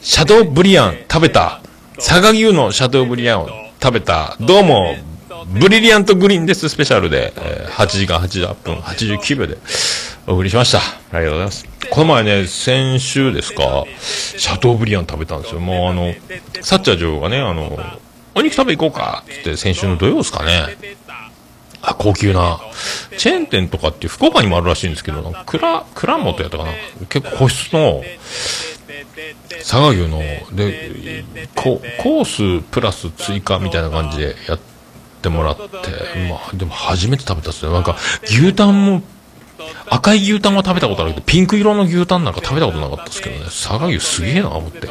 [0.00, 1.60] シャドーブリアン食べた。
[1.96, 3.48] 佐賀牛のシャドーブリアンを
[3.82, 4.36] 食べた。
[4.40, 4.96] どうも、
[5.48, 9.58] ブリリアントグリーンですスペシャルで、えー8時間88分89秒で
[10.26, 10.78] お送りしました。
[10.78, 11.66] ありがとうございます。
[11.90, 15.60] この前ね、先週ですか、シャトーブリアン食べたんですよ。
[15.60, 16.14] もうあの、
[16.62, 17.78] サッチャー女王がね、あの、
[18.34, 20.76] お肉食べ行こうかって言って先週の土曜ですかね。
[21.86, 22.58] あ、高級な。
[23.16, 26.70] チェーン店とかって福岡にもあるらしいんですけど、蔵、蔵元やったかな。
[27.08, 28.02] 結構個室の、
[29.58, 30.18] 佐賀牛の、
[30.52, 31.24] で、
[31.54, 34.58] コースプラス追加みたいな感じでやっ
[35.22, 35.62] てもらって、
[36.28, 37.72] まあ、でも初めて食べたっすね。
[37.72, 39.02] なんか、牛タンも、
[39.88, 44.88] 赤い牛タンは食べたことあるけど、ピンク色の牛タンなんか食べたことなかったですけどね、佐賀牛すげえな思って。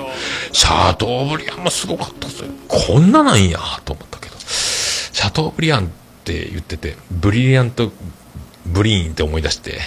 [0.53, 2.47] シャトーブリアンもすごかったっすよ。
[2.69, 4.35] こんななんや、と思ったけど。
[4.39, 5.91] シャトーブリアン
[6.25, 7.91] って言ってて、ブリリアント
[8.65, 9.79] ブリーンって思い出して、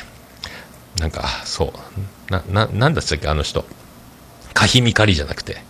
[1.01, 1.73] なんか、そ
[2.31, 3.65] う、な、な、なんだっけ、あの人。
[4.55, 5.63] カヒミカリじゃなくて、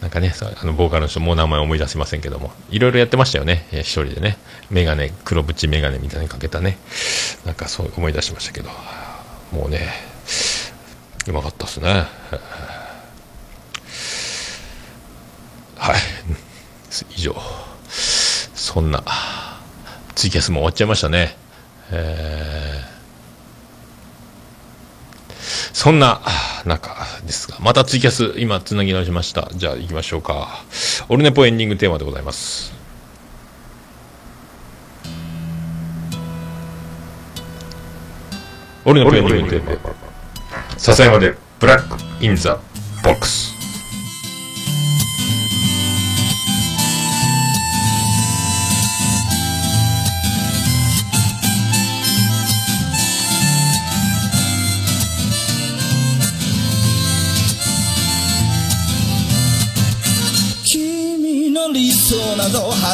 [0.00, 4.36] なんかね、あの、ボーカルの人、もう名前思い出せませんけども、いろいろやってましたよね、え一人でね。
[4.70, 6.78] メガネ、黒縁メガネみたいにかけたね。
[7.44, 8.70] なんかそう思い出しましたけど、
[9.52, 9.88] もうね、
[11.26, 12.06] うまかったっすね。
[15.76, 15.96] はい。
[17.16, 17.34] 以上。
[17.90, 19.02] そんな、
[20.14, 21.36] ツイキャスも終わっちゃいましたね。
[21.90, 22.90] えー
[25.72, 26.20] そんな
[26.66, 26.94] 中
[27.24, 29.48] ですが、またツイキャス、今、つなぎ直しました。
[29.54, 30.62] じゃあ行きましょうか。
[31.08, 32.72] オルネポエンディングテーマでございます。
[38.84, 39.94] オルネポエンディングテーマ。
[40.76, 42.58] 笹山で、ブラック・イン・ザ・
[43.02, 43.49] ボックス。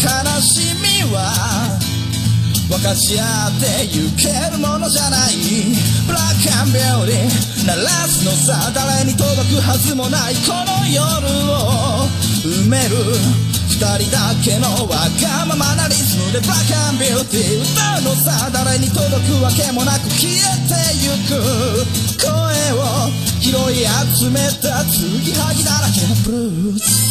[0.00, 0.08] 悲
[0.40, 1.78] しみは
[2.72, 5.36] 分かち合ってゆけるものじゃない
[6.06, 11.04] ブラックアンビューティー鳴らすのさ誰に届くはずもないこの夜
[11.52, 12.08] を
[12.48, 12.96] 埋める
[13.68, 22.00] 二人だけのわがままなリズムでブラックアンビューティー歌うのさ誰に届くわけもなく消えてゆく。
[22.20, 22.30] 声
[22.76, 23.08] を
[23.40, 23.84] 拾い
[24.16, 27.10] 集めた継ぎはぎだらけのブルース。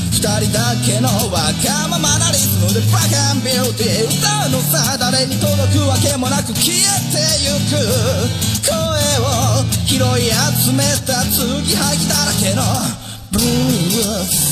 [0.21, 6.77] 二人だけのわがままなリズムでブラックアンビューティー歌うのさ誰に届くわけもなく消え
[7.09, 7.81] てゆく
[8.61, 8.77] 声
[9.17, 12.61] を拾い集めた継ぎはぎだらけの
[13.31, 14.51] ブルース。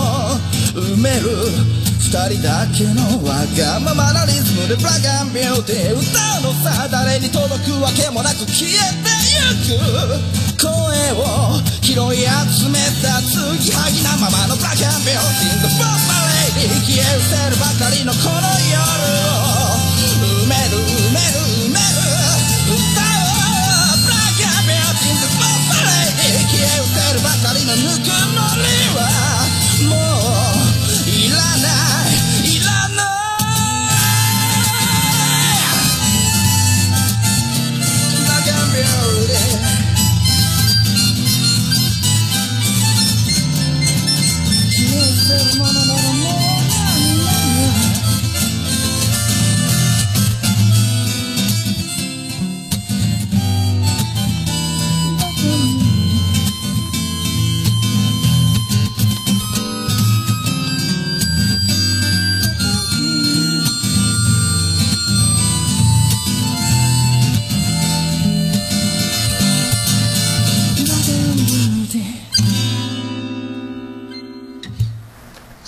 [0.71, 1.27] 埋める
[1.99, 6.07] 二人だけのわがままなリズムでブラックアンビューティー歌
[6.39, 9.83] うのさ誰に届くわけもなく消えてゆく
[10.55, 10.71] 声
[11.19, 16.15] を拾い集めた継ぎはぎなままのブラックアンビューティー The Boss My
[16.55, 18.79] Lady 消え失せるばかりのこの夜
[19.27, 19.75] を
[20.23, 21.35] 埋める埋める
[21.67, 21.99] 埋める
[22.71, 23.35] 歌お
[23.91, 29.30] うブラックアンビューティー The Boss My Lady 消え失せるばかりのぬくもりは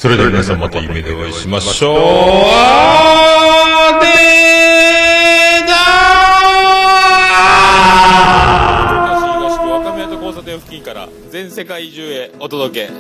[0.04, 1.95] それでは皆さんまた夢でお会いしましょう。
[1.95, 4.08] あーで
[9.16, 12.91] 東東区若宮と交差点付近から全世界中へお届け。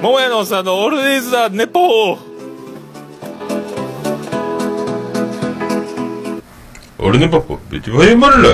[0.00, 2.10] 桃屋のおっさんのオールディーズ・ザ・ネポー。
[2.12, 2.18] わ
[7.00, 8.50] 俺のパパ、別に、え、まるら、